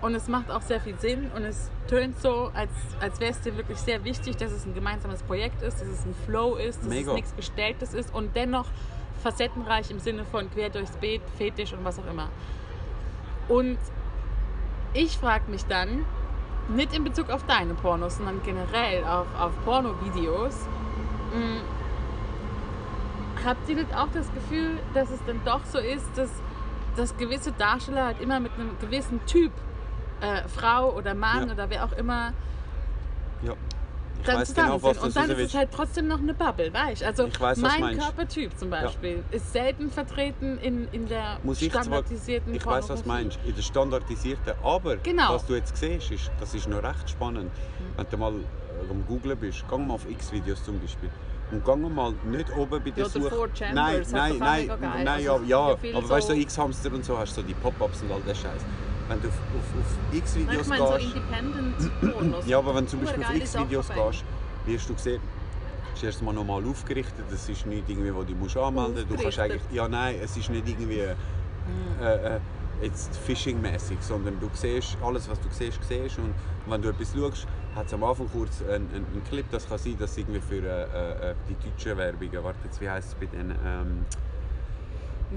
[0.00, 2.70] Und es macht auch sehr viel Sinn und es tönt so, als,
[3.00, 6.04] als wäre es dir wirklich sehr wichtig, dass es ein gemeinsames Projekt ist, dass es
[6.04, 7.10] ein Flow ist, dass Mega.
[7.10, 8.66] es nichts Gestelltes ist und dennoch
[9.22, 12.28] facettenreich im Sinne von quer durchs Beet, Fetisch und was auch immer.
[13.48, 13.78] Und
[14.94, 16.04] ich frage mich dann,
[16.68, 20.54] nicht in Bezug auf deine Pornos, sondern generell auf, auf Pornovideos,
[21.34, 21.60] mh,
[23.44, 26.30] habt ihr nicht auch das Gefühl, dass es dann doch so ist, dass,
[26.96, 29.52] dass gewisse Darsteller halt immer mit einem gewissen Typ,
[30.20, 31.54] äh, Frau oder Mann Ja.
[31.54, 32.32] oder wer auch immer,
[34.26, 35.02] dann weiß zusammen genau, sind.
[35.02, 37.98] Und dann ist es halt trotzdem noch eine Bubble, weißt Also Ich weiß, mein.
[37.98, 43.38] Körpertyp zum Beispiel ist selten vertreten in, in der zwar, standardisierten ich weiß, was meinst,
[43.44, 45.34] in der standardisierten, aber Genau.
[45.34, 47.50] was du jetzt siehst, ist, das ist noch recht spannend.
[47.96, 51.10] Wenn du mal äh, am Googlen bist, geh mal auf X-Videos zum Beispiel.
[51.50, 53.48] Und geh mal nicht oben bei der Ja, Suche.
[53.72, 55.58] Nein, nein, nein, nein, ja, ja, ja
[55.94, 58.38] aber weißt du, so X-Hamster und so hast du so die Pop-Ups und all das
[58.38, 58.64] Scheiß.
[59.08, 62.46] Wenn du auf, auf, auf X-Videos ich meine so gehst, Independent-Pornos.
[62.46, 64.24] Ja, aber wenn du zum Beispiel auf X-Videos gehst,
[64.66, 65.20] wirst du sehen,
[65.94, 67.24] ist erst mal normal aufgerichtet.
[67.30, 69.10] Das ist nicht irgendwie, wo du musst anmelden musst.
[69.10, 71.14] Du kannst eigentlich, ja nein, es ist nicht irgendwie äh,
[72.00, 72.40] äh,
[72.82, 76.34] jetzt Phishing-mäßig, sondern du siehst alles, was du siehst, siehst und
[76.66, 79.96] wenn du etwas schaust, hat es am Anfang kurz einen, einen, Clip, das kann sein,
[79.98, 83.56] dass irgendwie für äh, äh, die deutschen Werbungen, warte jetzt, wie heisst es bei denen?
[83.64, 84.04] Ähm,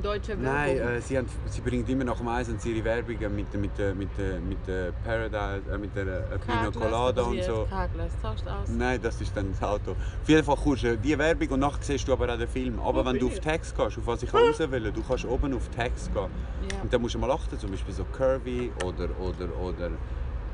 [0.01, 0.43] Deutsche Werbung.
[0.45, 3.77] Nein, äh, sie, haben, sie bringen immer nach dem Eisen ihre Werbungen mit, der- mit,
[3.77, 7.67] der- mit, der- mit der Paradise, äh, mit der äh, Colada und so.
[7.69, 8.69] Karglas, tauscht aus.
[8.69, 9.91] Nein, das ist dann das Auto.
[9.91, 12.79] Auf jeden Fall kommst du die Werbung und nachher siehst du aber auch den Film.
[12.79, 15.67] Aber wenn du auf Text gehst, auf was ich raus will, du kannst oben auf
[15.69, 16.23] Text gehen.
[16.71, 16.81] Ja.
[16.81, 19.89] Und dann musst du mal achten, zum Beispiel so Curvy oder, oder, oder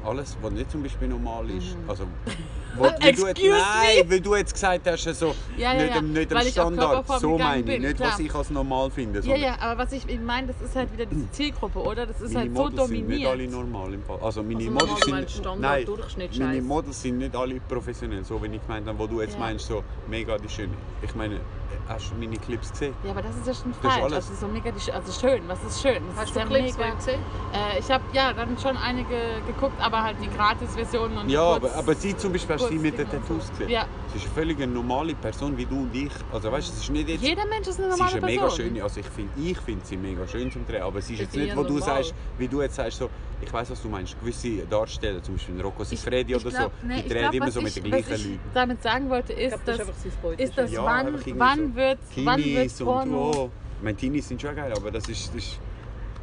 [0.03, 1.77] alles, was nicht zum Beispiel normal ist.
[1.87, 2.05] Also,
[2.75, 5.97] wo, weil du jetzt, nein, weil du jetzt gesagt hast, so, Ja, ja, nicht, ja.
[5.99, 7.07] am- nicht am Standard.
[7.19, 8.11] So meine ich, nicht klar.
[8.11, 9.19] was ich als normal finde.
[9.21, 12.05] Ja, ja, aber was ich meine, das ist halt wieder diese Zielgruppe, oder?
[12.05, 13.51] Das ist Meine halt so Models sind nicht alle dominiert.
[13.71, 14.19] normal im Fall.
[14.21, 16.63] Also meine Also Models sind Standard, nein, Durchschnitt, meine Scheiß.
[16.63, 19.39] Models sind nicht alle professionell, so wie ich gemeint habe, wo du jetzt Ja.
[19.39, 20.73] meinst so mega die schöne.
[21.01, 21.39] Ich meine,
[21.87, 22.93] hast du meine Clips gesehen?
[23.03, 24.03] Ja, aber das ist ja schon ist falsch.
[24.03, 24.13] alles.
[24.29, 26.01] Also so mega, die, also schön, was ist schön?
[26.09, 26.93] Das Hast ist du ja Clips mega.
[26.95, 27.19] gesehen?
[27.53, 29.15] Äh, ich habe ja dann schon einige
[29.47, 32.81] geguckt, aber halt die Gratis-Versionen und Ja, aber, aber sie zum Beispiel hast du sie
[32.83, 33.69] mit den Tattoos gesehen.
[33.69, 33.85] Ja.
[34.11, 36.11] Sie ist eine völlig normale Person wie du und ich.
[36.31, 37.23] Also weißt du, es ist nicht jetzt.
[37.23, 38.57] Jeder Mensch ist eine Sie normale ist eine mega Person.
[38.65, 41.25] schöne, also ich finde ich find sie mega schön zum Drehen, aber sie ist Ist
[41.27, 42.03] jetzt sie nicht, wo du normal?
[42.03, 43.09] sagst, wie du jetzt sagst, so,
[43.41, 46.93] ich weiß was du meinst, gewisse Darsteller, zum Beispiel Rocco Siffredi oder glaub- so, die
[46.99, 48.39] ich drehen glaub, immer so mit den gleichen was ich Leuten.
[48.53, 51.99] damit sagen wollte, ist, glaube, das dass, ist das Ja, wann, wann wird, wann wird
[52.13, 53.51] Kinis und Porno, so.
[53.77, 55.59] Ich meine, Teenies sind schon geil, aber das ist, das ist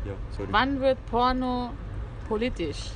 [0.07, 0.49] ja, sorry.
[0.53, 1.70] wann wird Porno
[2.28, 2.91] politisch?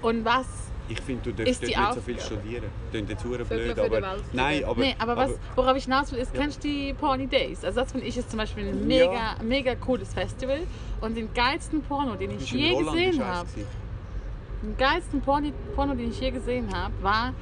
[0.00, 0.46] Und was
[0.92, 2.64] Ich finde, du darfst dort nicht so viel studieren.
[2.90, 4.16] Klingt jetzt Vögel blöd, aber...
[4.32, 4.80] Nein, aber...
[4.80, 7.64] nee, aber was, worauf ich hinaus will, ist, kennst du die Porny Days?
[7.64, 10.60] Also das finde ich ist zum Beispiel ein mega, mega cooles Festival.
[11.00, 13.48] Und den geilsten Porno, den ich je gesehen habe,
[14.62, 17.32] den geilsten Porno, Porno, den ich je gesehen habe, war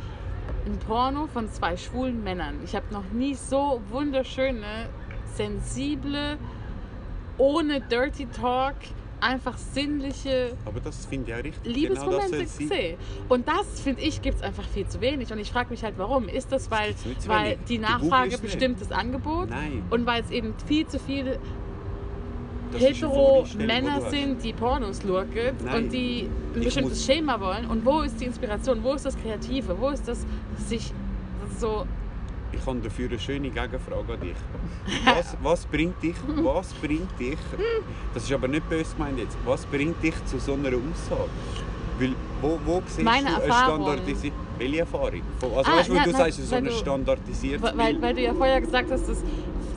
[0.66, 2.60] ein Porno von zwei schwulen Männern.
[2.64, 4.88] Ich habe noch nie so wunderschöne,
[5.34, 6.38] sensible,
[7.36, 8.76] ohne Dirty Talk,
[9.22, 11.74] einfach sinnliche Aber das finde ich auch richtig.
[11.76, 12.68] Liebesmomente genau das soll sein.
[12.68, 12.98] gesehen.
[13.28, 15.32] Und das, finde ich, gibt es einfach viel zu wenig.
[15.32, 16.28] Und ich frage mich halt, warum?
[16.28, 19.50] Ist das, weil, zu weil die Nachfrage bestimmt das Angebot?
[19.50, 19.82] Nein.
[19.90, 21.38] Und weil es eben viel zu viele
[22.72, 24.10] Das ist eine hetero Vorstellung, die Männer du hast.
[24.10, 27.66] sind, die Pornos lurken und die ein bestimmtes Schema wollen.
[27.66, 28.82] Und wo ist die Inspiration?
[28.82, 29.76] Wo ist das Kreative?
[29.78, 30.26] Wo ist das
[30.68, 30.92] sich
[31.58, 31.86] so...
[32.52, 34.34] Ich habe dafür eine schöne Gegenfrage an dich.
[35.04, 37.38] Was, was bringt dich, was bringt dich,
[38.14, 41.30] das ist aber nicht böse gemeint jetzt, was bringt dich zu so einer Aussage?
[41.98, 43.82] Weil, wo, wo siehst Meine du eine Erfahrung.
[43.84, 45.22] standardisierte, welche Erfahrung?
[45.42, 48.60] Also Ah, weißt ja, du na, sagst, so eine standardisierte Weil, weil du ja vorher
[48.60, 49.22] gesagt hast, dass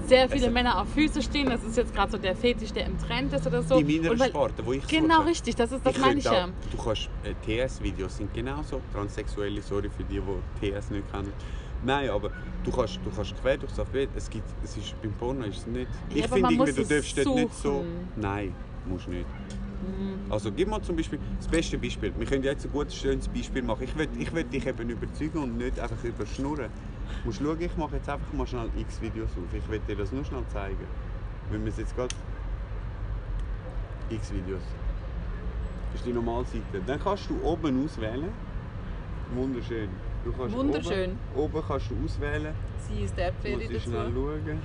[0.08, 1.50] sehr viele Also- Männer auf Füße stehen.
[1.50, 3.76] Das ist jetzt gerade so der Fetisch, der im Trend ist oder so.
[3.78, 5.28] in meiner weil- Sparte, wo ich Genau, suche.
[5.28, 5.56] richtig.
[5.56, 6.48] Das, ist, das Ich meine ich ja.
[6.72, 11.32] Du kannst, äh, TS-Videos sind genauso, Transsexuelle, sorry für die, die TS nicht kennen.
[11.86, 12.32] Nein, aber
[12.64, 15.68] du kannst, du kannst quer durchs Alphabet, es gibt, es ist, beim Porno ist es
[15.68, 15.88] nicht...
[16.10, 17.84] Ich finde irgendwie, du darfst dort nicht so...
[18.16, 18.56] Nein,
[18.86, 19.26] musst nicht.
[19.26, 20.32] Mhm.
[20.32, 22.14] Also gib mal zum Beispiel das beste Beispiel.
[22.18, 23.84] Wir können jetzt ein gutes, schönes Beispiel machen.
[23.84, 26.70] Ich will, ich will dich eben überzeugen und nicht einfach überschnurren.
[27.22, 29.54] Du musst schauen, ich mache jetzt einfach mal schnell x Videos auf.
[29.54, 30.88] Ich will dir das nur schnell zeigen.
[31.52, 32.16] Wenn wir es jetzt gerade...
[34.10, 34.62] x Videos.
[35.92, 36.82] Das ist die Normalseite.
[36.88, 38.30] Dann kannst du oben auswählen.
[39.36, 39.90] Wunderschön.
[40.24, 41.18] Du kannst Wunderschön.
[41.36, 42.54] Oben, oben kannst du auswählen.
[42.90, 44.14] Sie ist der Muss Pferde ich schnell dazu.
[44.16, 44.62] schauen.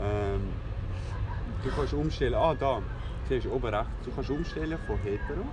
[0.00, 0.40] Ähm,
[1.64, 2.80] du kannst umstellen, ah da,
[3.28, 5.44] siehst du oben rechts, du kannst umstellen von hetero,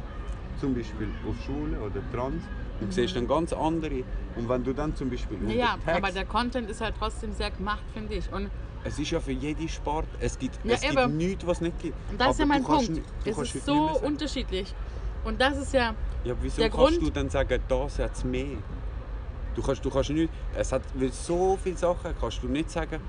[0.59, 2.43] zum Beispiel auf Schwule oder trans.
[2.79, 4.03] Du siehst dann ganz andere.
[4.35, 7.49] Und wenn du dann zum Beispiel Ja, Text, aber der Content ist halt trotzdem sehr
[7.49, 8.31] gemacht, finde ich.
[8.33, 8.49] Und
[8.83, 10.95] es ist ja für jede Sport, es gibt, Ja, es eben.
[10.95, 11.95] gibt nichts, was es nicht gibt.
[12.17, 12.89] das ist ja Aber mein Punkt.
[12.89, 14.75] nicht- Es ist so unterschiedlich.
[15.23, 15.95] Und das ist ja,
[16.25, 18.57] Ja, aber wieso der kannst Grund- du dann sagen, das hat es mehr?
[19.55, 20.81] Du kannst, du kannst nicht, es hat
[21.11, 22.99] so viele Sachen, kannst du nicht sagen,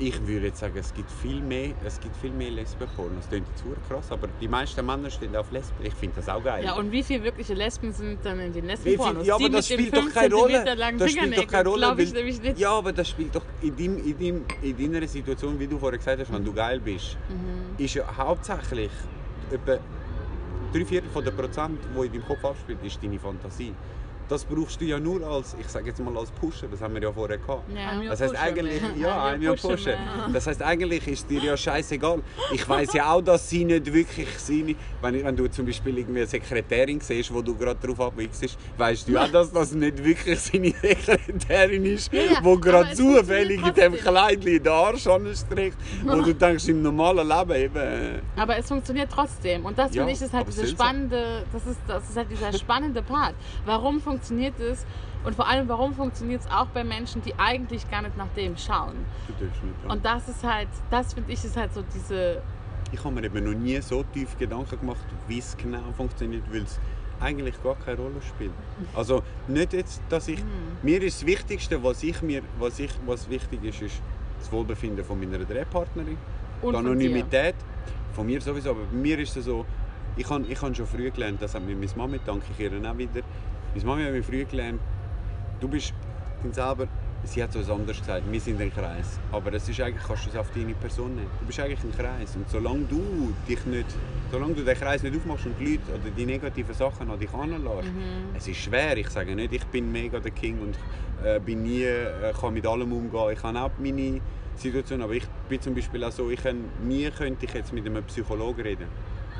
[0.00, 3.16] ich würde jetzt sagen, es gibt viel mehr, es gibt viel mehr Lesben-Pornos.
[3.22, 5.74] Das klingt jetzt verdammt krass, aber die meisten Männer stehen auf Lesben.
[5.84, 6.64] Ich finde das auch geil.
[6.64, 9.26] ja, und wie viele wirkliche Lesben sind dann in den Lesben-Pornos?
[9.26, 10.64] ja, aber das spielt doch 5 keine Rolle.
[10.98, 12.58] Das spielt doch keine Rolle, ich nämlich nicht.
[12.60, 15.98] Ja, aber das spielt doch in, deinem, in, deinem, in deiner Situation, wie du vorher
[15.98, 17.82] gesagt hast, wenn du geil bist, Mhm.
[17.84, 18.90] ist ja hauptsächlich
[19.50, 19.78] etwa
[20.72, 23.74] drei Viertel von der Prozent, die in deinem Kopf abspielt, ist deine Fantasie.
[24.28, 27.02] Das brauchst du ja nur als, ich sage jetzt mal als Pusher, das haben wir
[27.02, 27.62] ja vorher gehabt.
[27.74, 28.02] Ja.
[28.08, 30.32] Das heißt eigentlich, ja, Jahr Jahr Pusher pushen.
[30.34, 32.20] Das heißt eigentlich ist dir ja scheißegal.
[32.52, 36.20] Ich weiß ja auch, dass sie nicht wirklich seine, wenn, wenn du zum Beispiel irgendwie
[36.20, 40.38] eine Sekretärin siehst, wo du gerade drauf abwichst, weißt du auch, dass das nicht wirklich
[40.38, 46.20] seine Sekretärin ist, Ja, ja, wo gerade zufällig in dem Kleidchen den Arsch anstreckt, wo
[46.20, 48.22] du denkst im normalen Leben eben.
[48.36, 49.64] Aber es funktioniert trotzdem.
[49.64, 50.84] Und das Ja, finde ich ist halt aber diese es ist so.
[50.84, 53.34] spannende, das ist, das ist halt dieser spannende Part.
[53.64, 54.86] Warum funktioniert es?
[55.24, 58.56] Und vor allem, warum funktioniert es auch bei Menschen, die eigentlich gar nicht nach dem
[58.56, 58.96] schauen?
[59.40, 59.92] Ja.
[59.92, 62.42] Und das ist halt, das finde ich, ist halt so diese.
[62.92, 66.62] Ich habe mir eben noch nie so tief Gedanken gemacht, wie es genau funktioniert, weil
[66.62, 66.78] es
[67.20, 68.52] eigentlich gar keine Rolle spielt.
[68.94, 70.42] Also nicht jetzt, dass ich...
[70.82, 74.00] Mir ist das Wichtigste, was, ich mir, was, ich, was wichtig ist, ist
[74.38, 76.16] das Wohlbefinden von meiner Drehpartnerin.
[76.62, 77.56] Und die Anonymität.
[78.12, 79.66] Von mir sowieso, aber bei mir ist es so,
[80.16, 82.72] ich habe ich hab schon früh gelernt, das hat mir meine Mama, danke ich ihr
[82.72, 83.20] auch wieder,
[83.84, 84.80] meine Mama hat mir früh gelernt,
[85.60, 85.92] du bist
[86.52, 86.86] selber,
[87.24, 90.26] sie hat so etwas anderes gesagt, wir sind ein Kreis, aber es ist eigentlich, kannst
[90.26, 91.26] du es auf deine Person nehmen.
[91.40, 93.86] Du bist eigentlich ein Kreis und solange du dich nicht,
[94.30, 97.32] solange du den Kreis nicht aufmachst und die Leute oder die negativen Sachen an dich
[97.32, 98.36] heranlässt, Mhm.
[98.36, 100.76] es ist schwer, ich sage nicht, ich bin mega der King und
[101.26, 104.20] äh, bin nie, äh, kann mit allem umgehen, ich habe auch meine
[104.56, 107.84] Situation, aber ich bin zum Beispiel auch so, ich kann, nie könnte ich jetzt mit
[107.86, 108.86] einem Psychologen reden.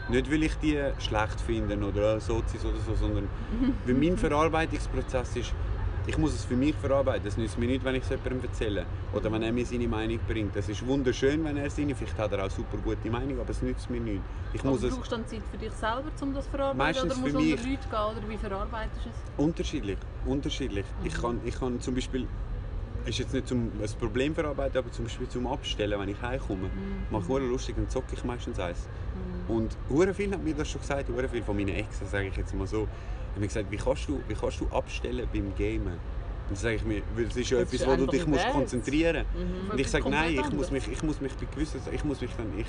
[0.09, 3.29] Nicht, weil ich die schlecht finde oder äh, Sozis oder so, sondern
[3.85, 5.53] weil mein Verarbeitungsprozess ist,
[6.07, 7.29] ich muss es für mich verarbeiten.
[7.29, 10.19] Es nützt mir nicht, wenn ich es jemandem erzähle oder wenn er mir seine Meinung
[10.27, 10.57] bringt.
[10.57, 13.61] Es ist wunderschön, wenn er seine, vielleicht hat er auch super gute Meinung, aber es
[13.61, 14.23] nützt mir nicht.
[14.55, 16.79] Ich muss Also es brauchst du dann Zeit für dich selber, um das zu verarbeiten?
[16.79, 17.57] Meistens oder musst für du unter.
[17.57, 18.17] Leute gehen?
[18.17, 19.45] Oder wie verarbeitest du es?
[19.45, 20.87] Unterschiedlich, unterschiedlich.
[21.05, 22.27] Ich, kann, ich kann zum Beispiel,
[23.05, 26.71] ist jetzt nicht zum ein Problem verarbeiten, aber zum Beispiel zum Abstellen, wenn ich heimkomme,
[27.11, 28.89] mache ich lustig, dann zocke ich meistens eins.
[29.49, 32.37] Und hure viel hat mir das schon gesagt, hure viel von meinen Exen, sage ich
[32.37, 35.95] jetzt mal so, haben mir gesagt, wie kannst du, wie kannst du abstellen beim Gamen?
[35.95, 38.27] Und dann sage ich mir, weil es ist ja Das etwas, ist wo du dich
[38.27, 39.73] musst konzentrieren musst.
[39.73, 42.31] Und ich sage, nein, ich muss mich, ich muss mich bei gewissen, ich muss mich
[42.37, 42.67] dann, ich,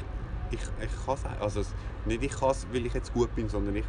[0.51, 1.73] ich, ich kann es also es-
[2.05, 3.85] nicht ich kann es, weil ich jetzt gut bin, sondern ich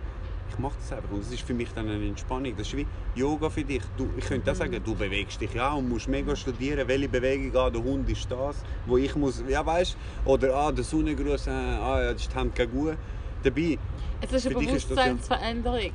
[0.60, 2.52] mache das einfach und es ist für mich dann eine Entspannung.
[2.56, 3.82] Das ist wie Yoga für dich.
[3.96, 7.56] Du, ich könnte auch sagen, du bewegst dich ja und musst mega studieren, welche Bewegung,
[7.60, 11.50] ah, der Hund ist das, wo ich muss, ja weißt, oder ah, der Sonnengruß, äh,
[11.50, 12.96] ah, ja, das ist die Hand keine gut.
[13.42, 13.78] Dabei,
[14.20, 15.92] Es ist eine das Bewusstseinsveränderung.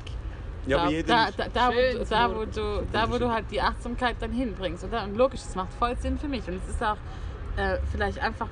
[0.66, 3.30] ja, aber da, jeder da, ist- da, da, wo, da, wo du, da, wo du
[3.30, 4.84] halt die Achtsamkeit dann hinbringst.
[4.84, 5.04] Oder?
[5.04, 6.46] Und logisch, das macht voll Sinn für mich.
[6.48, 6.96] Und es ist auch
[7.56, 8.48] äh, vielleicht einfach,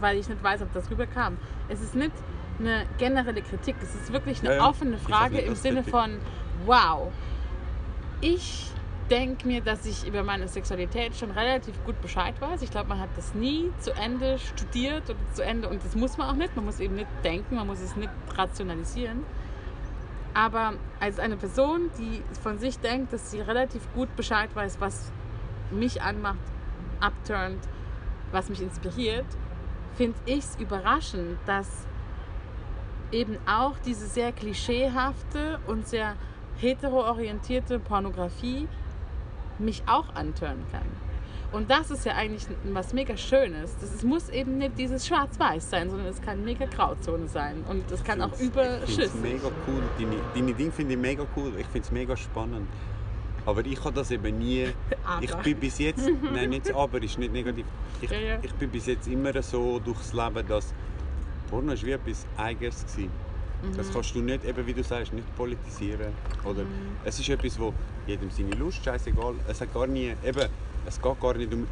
[0.00, 1.36] weil ich nicht weiß, ob das rüberkam.
[1.68, 2.12] Es ist nicht
[2.60, 6.18] eine generelle Kritik, es ist wirklich eine Ja, offene Frage im Sinne von,
[6.66, 7.10] wow,
[8.20, 8.70] ich
[9.10, 12.62] denke mir, dass ich über meine Sexualität schon relativ gut Bescheid weiß.
[12.62, 16.16] Ich glaube, man hat das nie zu Ende studiert oder zu Ende, und das muss
[16.16, 16.54] man auch nicht.
[16.54, 19.24] Man muss eben nicht denken, man muss es nicht rationalisieren.
[20.32, 25.10] Aber als eine Person, die von sich denkt, dass sie relativ gut Bescheid weiß, was
[25.72, 26.38] mich anmacht,
[27.00, 27.68] abturnt,
[28.30, 29.26] was mich inspiriert,
[29.96, 31.66] finde ich es überraschend, dass
[33.12, 36.16] eben auch diese sehr klischeehafte und sehr
[36.58, 38.68] heteroorientierte Pornografie
[39.58, 40.86] mich auch antören kann.
[41.52, 43.76] Und das ist ja eigentlich was mega Schönes.
[43.80, 47.64] Das, es muss eben nicht dieses Schwarz-Weiß sein, sondern es kann mega Grauzone sein.
[47.68, 49.82] Und es kann auch Ich finde mega cool.
[49.98, 51.52] Deine, deine Dinge finde ich mega cool.
[51.58, 52.68] Ich finde es mega spannend.
[53.46, 54.68] Aber ich habe das eben nie.
[55.20, 55.42] Ich Aber.
[55.42, 56.08] bin bis jetzt.
[56.32, 57.66] Nein, nicht aber, ist nicht negativ.
[58.00, 58.38] Ich, Ja, ja.
[58.40, 60.72] ich bin bis jetzt immer so durchs Leben, dass
[61.50, 63.04] Porno ist wie etwas Eigenes war.
[63.04, 63.76] Mhm.
[63.76, 66.12] Das kannst du nicht, eben wie du sagst, nicht politisieren.
[66.44, 66.96] Oder Mhm.
[67.04, 67.74] Es ist etwas, wo
[68.06, 69.34] jedem seine Lust, scheißegal.
[69.48, 70.48] Es hat gar nie, eben,
[70.86, 71.66] es geht gar nicht um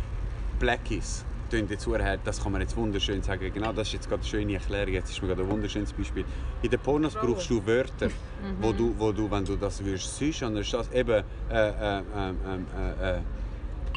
[0.58, 1.24] Blackies.
[1.50, 3.50] Jetzt her, das kann man jetzt wunderschön sagen.
[3.54, 4.92] Genau, das ist jetzt gerade eine schöne Erklärung.
[4.92, 6.26] Jetzt ist mir gerade ein wunderschönes Beispiel.
[6.60, 8.10] In den Pornos brauchst du Wörter,
[8.60, 11.22] wo, du, wo du, wenn du das würdest, sonst, dann ist das eben, äh,
[11.54, 13.20] äh, äh, äh, äh,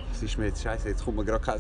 [0.10, 1.60] was ist mir jetzt scheiße, jetzt kommt mir gerade kein,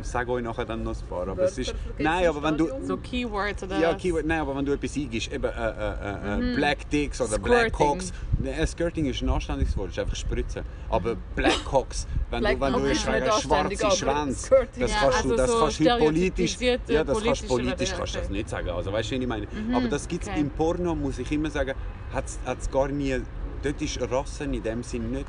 [0.00, 2.68] ich sage euch nachher dann noch ein paar, aber es ist, nein, aber wenn du.
[2.82, 3.94] So Keywords oder ja?
[3.94, 7.74] Keyword, nein, aber wenn du etwas eingibst, eben äh, äh, äh, Black Dicks oder Black
[7.74, 7.86] Squirting.
[7.86, 8.12] Cocks.
[8.40, 10.62] Nein, Skirting ist ein anständiges Wort, ist einfach Spritzen.
[10.88, 13.86] Aber Black Cocks, wenn Black du, wenn du Cock hast, ist nicht wegen anständig, schwarze
[13.86, 17.04] aber Schwänze, Skirting- das Ja, kannst also du, das so kannst du heute politisch, ja,
[17.04, 18.32] das kannst politisch kannst du das okay.
[18.32, 18.68] nicht sagen.
[18.70, 19.46] Also weißt du, was ich meine?
[19.74, 20.40] Aber das gibt es okay.
[20.40, 21.74] im Porno, muss ich immer sagen,
[22.12, 22.24] hat
[22.58, 23.20] es gar nie,
[23.62, 25.26] dort ist Rassen in dem Sinn nicht,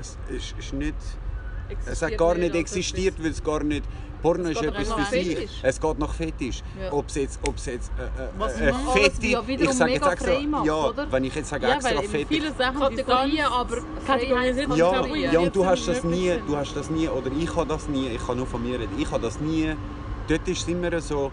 [0.00, 0.94] es ist, ist nicht,
[1.86, 3.84] es hat gar nicht existiert, weil es gar nicht.
[4.22, 5.36] Porno ist etwas für sich.
[5.36, 5.50] Fetisch.
[5.62, 6.62] Es geht nach Fetisch.
[6.82, 6.92] Ja.
[6.92, 10.40] Ob es jetzt, ob's jetzt äh, äh, Was äh, Feti, ja ich sage jetzt extra,
[10.40, 11.12] macht, ja, oder?
[11.12, 14.90] wenn ich jetzt sage Ja, extra weil eben Feti, viele Sachen, Kategorien, aber kategorisiert ja,
[14.90, 15.32] Kategorien.
[15.32, 16.48] ja, und du hast sind das nie, sind.
[16.48, 18.94] du hast das nie, oder ich habe das nie, ich kann nur von mir reden,
[18.98, 19.74] ich habe das nie,
[20.28, 21.30] dort ist es immer so,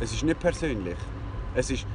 [0.00, 0.96] es ist nicht persönlich,
[1.54, 1.86] es ist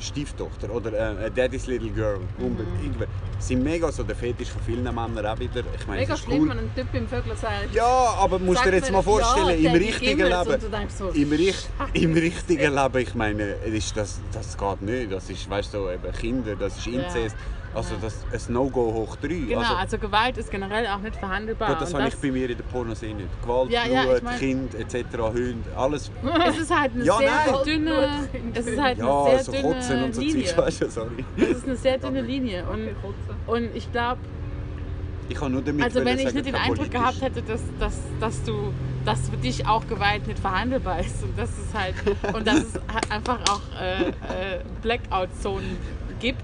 [0.00, 2.96] Stieftochter oder äh, Daddy's Little Girl, unbedingt.
[3.38, 6.48] sind mega so der Fetisch von vielen Männern auch wieder, ich meine, Mega schlimm, cool.
[6.50, 9.76] wenn ein Typ im Vögel sagt, Ja, aber musst dir jetzt mal vorstellen, ja, im
[9.76, 10.26] richtigen.
[10.26, 13.56] Leben, so, im, richt, im richtigen Leben, ich meine,
[13.94, 15.12] das, das geht nicht.
[15.12, 17.36] Das ist, weißt du, so, eben Kinder, das ist Inzest.
[17.76, 19.28] Also das ein No-Go hoch 3.
[19.28, 21.68] Genau, also, also, Gewalt ist generell auch nicht verhandelbar.
[21.68, 23.28] gut, das habe ich bei mir in der Pornos eh nicht.
[23.42, 26.10] Gewalt, Ja, ja, Blut, ich mein- Kind etc., Hunde, alles.
[26.48, 27.54] es ist halt eine Ja, sehr nein.
[27.66, 30.44] dünne, es ist halt Ja, eine so sehr Kotzen dünne und so Linie.
[30.46, 31.24] Zeug, weißt du, sorry.
[31.36, 32.88] Es ist eine sehr dünne Linie und,
[33.46, 34.20] und ich glaube,
[35.28, 37.98] Ich kann nur damit also wenn ich sagen, nicht den Eindruck gehabt hätte, dass, dass,
[38.20, 38.72] dass du,
[39.04, 41.94] dass für dich auch Gewalt nicht verhandelbar ist und dass es halt
[42.34, 44.12] und dass es einfach auch äh, äh,
[44.82, 45.76] Blackout-Zonen
[46.20, 46.42] gibt,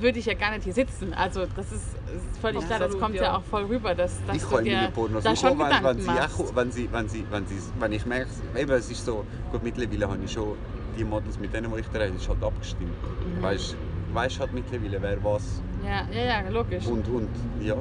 [0.00, 1.12] würde ich ja gar nicht hier sitzen.
[1.14, 3.24] Also das ist, ist völlig klar, das kommt ja.
[3.24, 3.36] ja.
[3.36, 6.56] auch voll rüber, dass, dass ich du dir Pornos da schon wenn, Gedanken sie auch,
[6.56, 10.08] wenn, sie, wenn, sie, wenn, sie, wenn ich merke, eben, es ist so, gut, mittlerweile
[10.08, 10.56] habe ich schon
[10.98, 12.92] die Models, mit denen wo ich drehe, ist halt abgestimmt.
[12.92, 13.42] Mhm.
[13.42, 16.86] Weißt du halt mittlerweile, wer was Ja, ja, ja, logisch.
[16.86, 17.28] und, und
[17.60, 17.76] ja.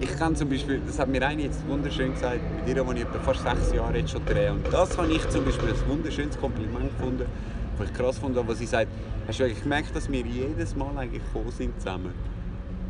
[0.00, 3.02] Ich kann zum Beispiel, das hat mir eine jetzt wunderschön gesagt, mit ihr, die ich
[3.04, 4.52] etwa fast sechs Jahre jetzt schon drehe.
[4.52, 7.26] Und das habe ich zum Beispiel ein wunderschönes Kompliment gefunden,
[7.78, 8.88] was ich krass fand, wo sie sagt,
[9.26, 12.12] hast du eigentlich gemerkt, dass wir jedes Mal eigentlich gekommen sind zusammen,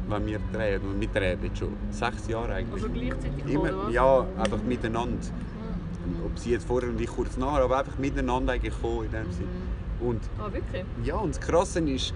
[0.09, 0.80] wenn wir drehen.
[0.82, 2.82] Und wir drehen jetzt schon sechs Jahre eigentlich.
[2.82, 3.93] Also gleichzeitig oder Immer, was?
[3.95, 5.16] ja, einfach miteinander.
[6.24, 9.32] Ob sie jetzt vorher und ich kurz nachher, aber einfach miteinander eigentlich gekommen in dem
[9.32, 9.49] Sinn.
[10.01, 10.84] Und Ah, wirklich?
[11.05, 12.14] ja, und das Krasse ist,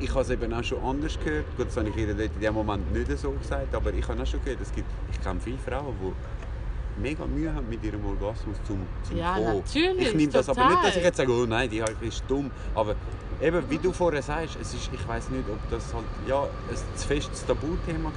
[0.00, 1.44] ich habe es eben auch schon anders gehört.
[1.56, 4.22] Gut, das habe ich ihr dort in dem Moment nicht so gesagt, aber ich habe
[4.22, 6.33] auch schon gehört, es gibt, ich kenne viele Frauen, die
[6.98, 9.56] mega Mühe haben mit ihrem Orgasmus zum, zum Ja, Kommen.
[9.58, 11.04] natürlich, Ich nehme das aber nicht, dass ich total.
[11.04, 12.50] jetzt sage, oh nein, die ist dumm.
[12.74, 12.94] Aber
[13.42, 16.76] eben, wie du vorher sagst, es ist, ich weiß nicht, ob das halt, ja, ein
[16.96, 18.12] zu festes Tabuthema war.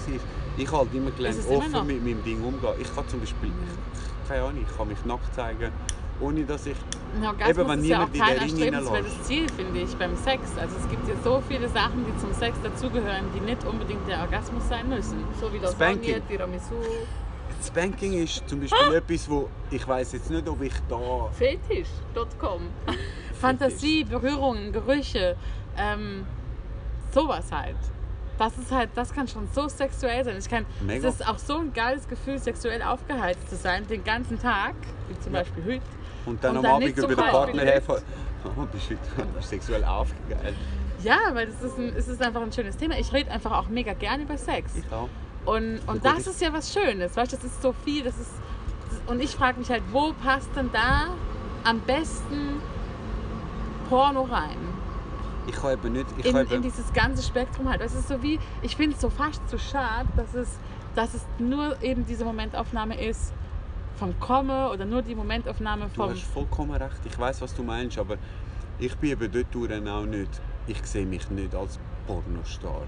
[0.58, 1.84] Ich habe halt immer gelernt, immer offen noch?
[1.84, 2.74] mit meinem Ding umgehen.
[2.80, 5.72] Ich kann zum Beispiel, ich, keine Ahnung, ich kann mich nackt zeigen,
[6.20, 6.76] ohne dass ich
[7.16, 10.42] Eben, Orgasmus wenn ist ja auch kein erstrebenswertes Ziel, finde ich, beim Sex.
[10.60, 14.22] Also es gibt ja so viele Sachen, die zum Sex dazugehören, die nicht unbedingt der
[14.22, 15.24] Orgasmus sein müssen.
[15.40, 16.14] So wie Spanking.
[16.14, 16.76] Lasagne, Tiramisu,
[17.66, 22.62] Spanking ist zum Beispiel etwas, wo ich weiß jetzt nicht, ob ich da fetisch.com.
[23.40, 25.36] Fantasie, Berührungen, Gerüche,
[25.78, 26.26] ähm,
[27.14, 27.76] sowas halt.
[28.38, 30.36] Das ist halt, das kann schon so sexuell sein.
[30.38, 31.08] Ich kann, Mega.
[31.08, 34.76] es ist auch so ein geiles Gefühl, sexuell aufgeheizt zu sein, den ganzen Tag,
[35.10, 35.40] wie zum Ja.
[35.40, 35.82] Beispiel heute.
[36.26, 38.04] und dann Und am Abend über den Partner herfahren.
[38.46, 38.96] Oh, bist du
[39.36, 40.56] bist sexuell aufgegangen.
[41.04, 42.98] Ja, weil das ist, ein, es ist einfach ein schönes Thema.
[43.00, 44.72] Ich rede einfach auch mega gerne über Sex.
[44.78, 45.10] Ich auch.
[45.48, 48.32] Und, und das ist ja was Schönes, weißt du, das ist so viel, das ist,
[49.08, 51.08] und ich frage mich halt, wo passt denn da
[51.64, 52.62] am besten
[53.88, 54.58] Porno rein?
[55.48, 56.08] Ich kann eben nicht.
[56.18, 57.80] Ich In, kann in dieses ganze Spektrum halt.
[57.80, 60.60] Es ist so wie, ich finde es so fast zu schade, dass es,
[60.96, 63.32] dass es nur eben diese Momentaufnahme ist
[63.96, 66.10] vom Komme oder nur die Momentaufnahme du vom...
[66.10, 67.00] hast vollkommen recht.
[67.06, 68.18] Ich weiß, was du meinst, aber
[68.80, 70.42] ich bin eben dort auch nicht.
[70.68, 72.82] Ich sehe mich nicht als Pornostar.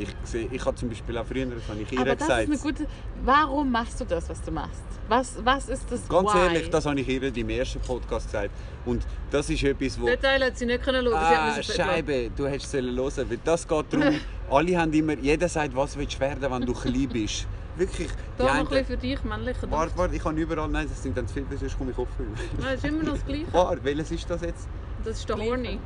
[0.00, 2.48] Ich, sehe, ich habe zum Beispiel auch früher, das habe ich ihr Aber das gesagt.
[2.48, 2.86] ist eine gute...
[3.22, 4.82] Warum machst du das, was du machst?
[5.08, 6.38] Was, was ist das Ganz Why?
[6.38, 8.50] ehrlich, das habe ich ihr im ersten Podcast gesagt.
[8.86, 10.06] Und das ist etwas, wo.
[10.06, 13.28] Den Teil hat sie nicht können hat Ah, Scheibe, du hättest sollen hören.
[13.28, 14.14] Weil das geht darum,
[14.50, 17.46] alle haben immer, jeder sagt, was willst du werden, wenn du klein bist.
[17.76, 18.08] Wirklich.
[18.38, 21.14] Da noch ein bisschen für dich, männlicher warte, warte, ich habe überall, nein, das sind
[21.14, 22.32] ganz viele, sonst komme ich auffüllen.
[22.58, 23.52] Nein, das ist immer noch das Gleiche.
[23.52, 24.68] Warte, welches ist das jetzt?
[25.04, 25.36] Das ist der.
[25.36, 25.78] Horny.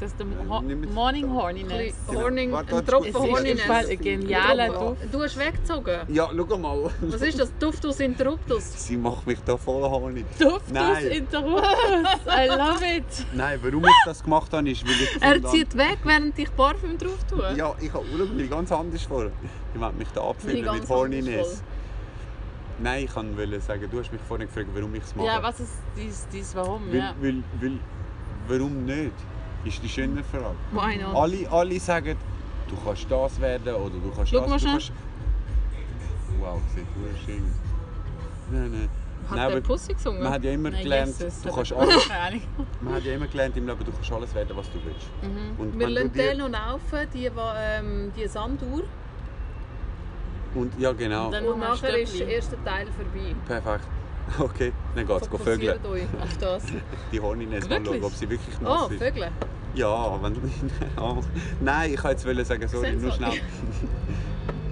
[0.00, 1.94] Das ist der jetzt- Morning Ein Horniness.
[2.08, 3.60] Horning, Warte, ein Tropfen ist Horniness.
[3.62, 4.68] Fall ein genialer.
[4.68, 5.02] Duft.
[5.12, 5.98] Du hast weggezogen.
[6.08, 6.90] Ja, schau mal.
[7.00, 7.52] Was ist das?
[7.58, 8.72] Duftus interruptus.
[8.86, 10.24] Sie macht mich da voll horny.
[10.38, 11.06] Duftus Nein.
[11.06, 11.62] Interruptus.
[12.26, 13.26] I love it.
[13.34, 16.98] Nein, warum ich das gemacht habe, ist, weil ich Er zieht weg, während ich Parfüm
[16.98, 17.54] drauf tue.
[17.56, 19.30] Ja, ich habe mir ganz anders vor.
[19.74, 21.62] Ich wollte mich da abfüllen mit Horniness.
[22.80, 25.26] Nein, ich wollte sagen, du hast mich vorhin gefragt, warum ich es mache.
[25.28, 26.82] Ja, was ist dies, dies warum?
[26.88, 27.14] Weil, Ja.
[27.20, 27.78] weil, weil,
[28.48, 29.12] warum nicht?
[29.64, 30.54] Ist die schöne Frage.
[30.72, 31.14] Why not?
[31.16, 32.16] Alle, alle sagen,
[32.68, 34.50] du kannst das werden oder du kannst Schau das.
[34.50, 34.92] mal du kannst...
[36.38, 38.50] Wow, sieht wunderschön aus.
[38.50, 38.88] Nein, nein.
[39.30, 40.22] Hat Nein, der Pussy gesungen?
[40.22, 42.08] man hat ja immer Nein, gelernt, Jesus, du kannst alles,
[42.82, 45.06] man hat ja immer gelernt im Leben, du kannst alles werden, was du willst.
[45.56, 48.82] Und Wir lassen dir- den noch laufen, die, ähm, die Sanduhr.
[50.54, 51.26] Und ja, genau.
[51.26, 53.34] Und dann- Und nachher ist der erste Teil vorbei.
[53.46, 53.84] Perfekt.
[54.38, 55.28] Okay, dann geht's.
[55.30, 55.78] Go vögeln.
[56.20, 56.64] Auf das.
[57.12, 57.64] Die mal Wirklich?
[57.86, 58.98] schauen, ob sie wirklich nass Oh, ist.
[59.02, 59.28] Vögel.
[59.74, 60.36] Ja, wenn
[61.00, 61.20] oh.
[61.60, 63.32] Nein, ich wollte jetzt sagen, sorry, nur schnell.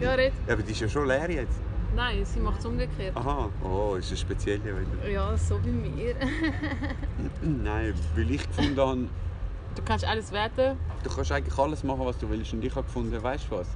[0.01, 0.33] Ja, red.
[0.49, 1.61] Aber die ist ja schon leer jetzt.
[1.95, 3.17] Nein, sie macht es umgekehrt.
[3.17, 5.09] Aha, oh, ist eine spezielle wieder.
[5.09, 6.17] Ja, so wie mir.
[7.41, 9.09] Nein, weil ich gefunden habe,
[9.77, 10.77] Du kannst alles werten.
[11.05, 12.53] du kannst eigentlich alles machen, was du willst.
[12.53, 13.69] Und ich habe gefunden, weißt du was?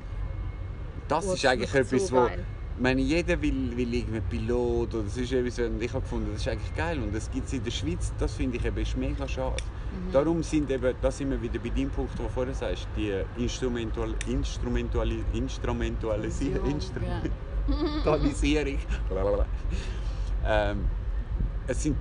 [1.08, 2.16] Das Oh, ist eigentlich ist so etwas, wo.
[2.26, 2.44] geil.
[2.76, 6.28] Ich meine, jeder will, will irgendwie Pilot oder das ist etwas, und ich habe gefunden,
[6.32, 6.98] das ist eigentlich geil.
[7.02, 9.56] Und das gibt es in der Schweiz, das finde ich eben ist mega schade.
[9.62, 10.12] Mhm.
[10.12, 13.14] Darum sind eben, da sind wir wieder bei dem Punkt, wo du vorher sagst, die
[13.38, 16.70] Instrumentual, Instrumentuali, Instrumentualisierung.
[16.70, 17.22] Instru Ja.
[17.66, 18.78] Digitalisierung.
[20.46, 20.84] ähm,
[21.66, 21.96] es sind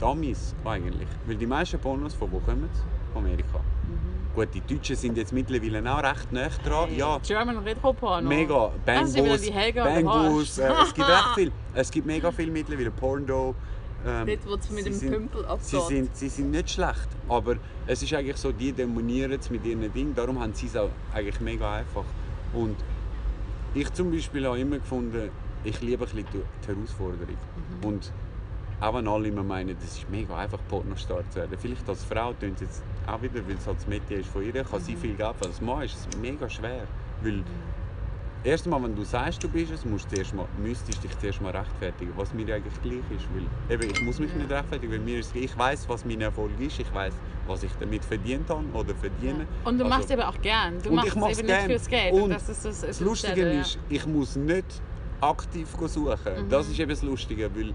[0.00, 1.08] Dummies eigentlich.
[1.26, 2.70] Weil die meisten Pornos, von wo kommen
[3.14, 3.60] Amerika.
[4.34, 6.94] Gut, die Deutschen sind jetzt mittlerweile auch recht nah dran.
[6.96, 8.28] Ja, German Retro Porno.
[8.28, 8.72] mega.
[8.84, 10.78] Das ist wieder Bangbus, der Bangbus.
[10.78, 11.52] Äh, es gibt recht viel.
[11.74, 12.90] Es gibt mega viel mittlerweile.
[12.90, 13.54] Porno.
[14.06, 15.64] Ähm, Dort, wo es mit dem sind- Pümpel abgeht.
[15.66, 17.56] Sie sind, sie sind nicht schlecht, aber
[17.86, 20.90] es ist eigentlich so, die demonieren es mit ihren Dingen, darum haben sie es auch
[21.14, 22.04] eigentlich mega einfach.
[22.52, 22.76] Und
[23.72, 25.30] ich zum Beispiel habe immer gefunden,
[25.64, 27.36] ich liebe ein bisschen die die Herausforderung.
[27.80, 27.86] Mhm.
[27.88, 28.12] Und
[28.84, 31.56] auch wenn alle immer meinen, das ist mega einfach, Pornostar zu werden.
[31.58, 34.42] Vielleicht als Frau tun sie jetzt auch wieder, weil es halt das Metier ist von
[34.42, 35.52] ihr, kann sie viel Geld verdienen.
[35.52, 36.86] Als Mann ist es mega schwer.
[37.22, 37.42] Weil
[38.46, 41.40] Erst einmal, wenn du sagst, du bist es, musst du zuerst mal, müsstest dich zuerst
[41.40, 43.26] mal rechtfertigen, was mir eigentlich gleich ist.
[43.34, 46.50] Weil, eben, ich muss mich nicht rechtfertigen, weil mir ist, ich weiß, was mein Erfolg
[46.60, 47.14] ist, ich weiß,
[47.46, 49.46] was ich damit verdient habe oder verdiene.
[49.64, 50.74] Und du Also- machst es aber auch gern.
[50.82, 51.66] Du Und machst es eben nicht gern.
[51.70, 52.12] fürs Geld.
[52.12, 54.66] Und das ist das, Das Lustige ist, ich muss nicht
[55.22, 56.18] aktiv suchen.
[56.44, 56.48] Mhm.
[56.50, 57.72] Das ist eben das Lustige, weil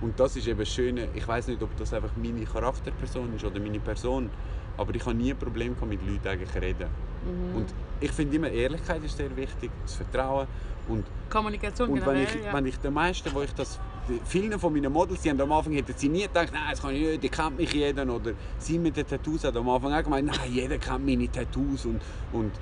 [0.00, 1.08] und das ist eben das Schöne.
[1.14, 4.30] Ich weiß nicht, ob das einfach meine Charakterperson ist oder meine Person,
[4.76, 6.88] aber ich habe nie ein Problem mit Leuten eigentlich reden.
[7.24, 7.56] Mhm.
[7.56, 10.46] Und ich finde immer Ehrlichkeit ist sehr wichtig, das Vertrauen
[10.88, 12.36] und Kommunikation und wenn generell.
[12.36, 12.52] ich, ja.
[12.52, 13.78] wenn ich den meisten, wo ich das,
[14.24, 16.94] vielen von meinen Models, die haben am Anfang hätten sie nie gedacht, nein, das kann
[16.94, 18.08] ich nicht, die kennt mich jeder.
[18.08, 21.84] Oder sie mit den Tattoos hat am Anfang auch gemeint, nein, jeder kennt meine Tattoos.
[21.84, 22.00] Und,
[22.32, 22.52] und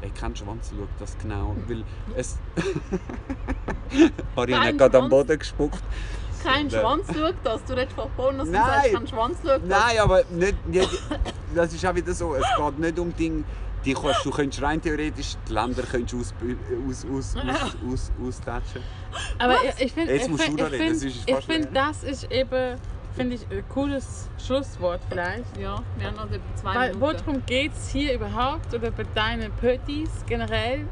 [0.00, 1.54] ey, kein Schwanz schaut das genau.
[1.68, 1.84] Weil
[2.16, 2.38] es...
[4.36, 5.08] Ariane hat gerade am.
[5.08, 5.82] Boden gespuckt.
[6.46, 6.80] Kein Nein.
[6.80, 7.64] Schwanz schaut das.
[7.64, 8.62] Du redest von Pornos und Nein.
[8.64, 9.68] sagst, kein Schwanz schaut das.
[9.68, 11.02] Nein, aber nicht, nicht,
[11.54, 13.44] das ist auch wieder so, es geht nicht um Dinge,
[13.84, 16.34] die kannst, du könntest rein theoretisch die Länder könntest aus,
[16.88, 18.82] aus, aus, aus, aus, austatschen.
[19.38, 20.60] Aber ich, ich finde, ich musst find,
[21.44, 22.78] find, das ist eben,
[23.14, 25.56] finde ich, ein cooles Schlusswort vielleicht.
[25.60, 27.22] Ja, wir haben also etwa zwei Weil, Minuten.
[27.26, 30.86] worum geht es hier überhaupt oder bei deinen Pöttis generell?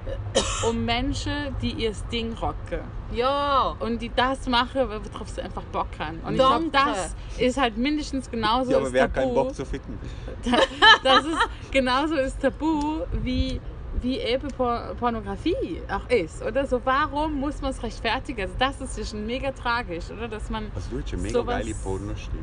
[0.68, 2.80] Um Menschen, die ihr Ding rocken.
[3.14, 6.18] Ja, Und die das machen, worauf sie einfach Bock haben.
[6.20, 9.44] Und ich glaube, das ist halt mindestens genauso Ja, aber wer hat keinen Tabu.
[9.44, 9.98] Bock zu ficken?
[11.02, 11.38] Das ist
[11.70, 13.60] genauso das Tabu wie,
[14.00, 16.42] wie eben Por Pornografie auch ist.
[16.42, 18.42] Oder so, warum muss man es rechtfertigen?
[18.42, 20.28] Also das ist ja schon mega tragisch, oder?
[20.28, 22.42] Dass man, Also du hast eine mega Sowas- geile Pornostimme.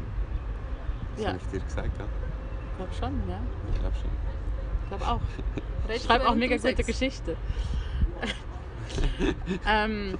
[1.16, 1.30] Das Ja.
[1.30, 2.06] habe ich dir gesagt, ja?
[2.06, 3.40] ich glaube schon, ja.
[3.74, 4.12] Ich glaube schon.
[4.84, 5.90] Ich glaube auch.
[5.90, 6.84] redest Schreib du auch mega gute?
[6.84, 7.36] Geschichte.
[9.68, 10.18] ähm,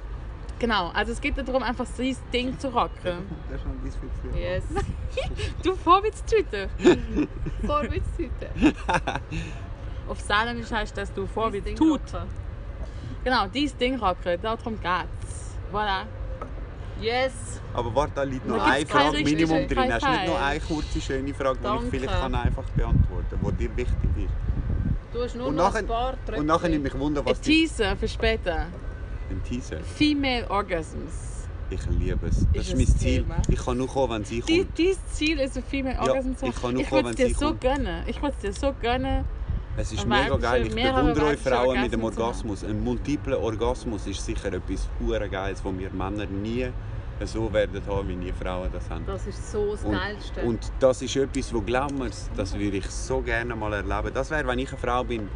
[0.62, 3.28] genau, also es geht darum, einfach dieses Ding zu rocken.
[3.50, 4.64] Das ist schon ein bisschen Yes.
[5.64, 6.70] Du Vorwitztüte.
[7.66, 8.50] Vorwitztüte.
[10.08, 12.02] Auf Saarländisch heißt das du Ding Vorwitztut.
[12.14, 12.28] rocken.
[13.24, 15.58] Genau, dieses Ding rocken, darum geht's.
[15.74, 16.06] Voilà.
[17.02, 17.34] Yes.
[17.74, 19.92] Aber warte, da liegt noch eine Frage richtige Minimum drin.
[19.94, 20.42] Hast du nicht noch Five.
[20.44, 21.88] eine kurze, schöne Frage, die ich Danke.
[21.90, 24.34] vielleicht kann einfach beantworten kann, die dir wichtig ist?
[25.14, 26.72] Du hast nur Und noch nachher, ein paar und nachher Tröpfchen.
[26.72, 27.68] nimmt mich Wunder, Ein was die...
[27.68, 28.68] Teaser für später.
[29.32, 29.80] Ein Teaser.
[29.98, 31.48] Female Orgasms.
[31.70, 32.46] Ich liebe es.
[32.54, 33.22] Das Ist ist mein ein Ziel.
[33.24, 33.36] Thema.
[33.48, 34.78] Ich kann nur kommen, wenn sie kommt.
[34.78, 37.34] dieses Ziel ist ein Female Orgasm zu ich kann nur Ich kommen, wenn dir sie
[37.34, 37.62] so kommt.
[37.62, 38.04] gönnen.
[38.08, 39.24] Ich würde es dir so gönnen.
[39.78, 40.68] Es ist mega geil.
[40.68, 42.66] Ich bewundere euch Frauen mit dem Orgasmus.
[42.66, 46.68] Ein multipler Orgasmus ist sicher etwas hure Geiles, wo wir Männer nie
[47.24, 49.06] so werden haben, wie die Frauen das haben.
[49.06, 50.42] Das ist so das Und, Geilste.
[50.42, 54.12] und das ist etwas, wo glauben wir, das würde ich so gerne mal erleben.
[54.14, 55.30] Das wäre, wenn ich eine Frau bin,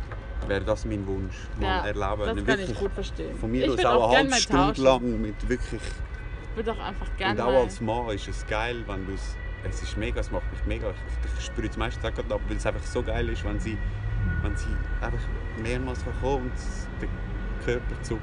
[0.47, 1.35] wäre das mein Wunsch.
[1.59, 2.19] Mal Ja, erleben.
[2.19, 3.37] das kann Wirklich ich gut verstehen.
[3.37, 5.81] Von mir ich aus auch auch eine halbe Stunde lang mit wirklich.
[5.81, 7.61] Ich würde auch einfach Und gerne auch mal...
[7.63, 9.35] als Mann ist es geil, wenn du es.
[9.67, 10.91] Es ist mega, es macht mich mega.
[10.91, 13.59] Ich, ich spüre es meistens auch gerade ab, weil es einfach so geil ist, wenn
[13.59, 13.77] sie,
[14.43, 14.67] wenn sie
[15.01, 15.19] einfach
[15.61, 16.51] mehrmals kann kommen und
[17.01, 17.09] der
[17.65, 18.21] Körper zuckt.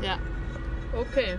[0.00, 0.18] Ja.
[0.94, 1.38] okay.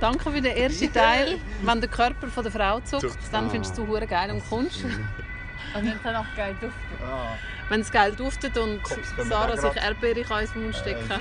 [0.00, 1.38] Danke für den ersten Teil.
[1.62, 3.50] Wenn der Körper von der Frau zuckt, dann Ah.
[3.50, 4.84] findest du hure geil und kommst.
[4.84, 6.54] Und dann kann auch geil
[7.00, 7.38] duften.
[7.68, 8.80] Wenn es geil duftet und
[9.28, 10.20] Sarah sich Erdbeere
[10.54, 11.20] in den Mund stecken kann.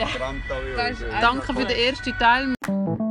[0.76, 3.07] Das ist Danke für den ersten Teil.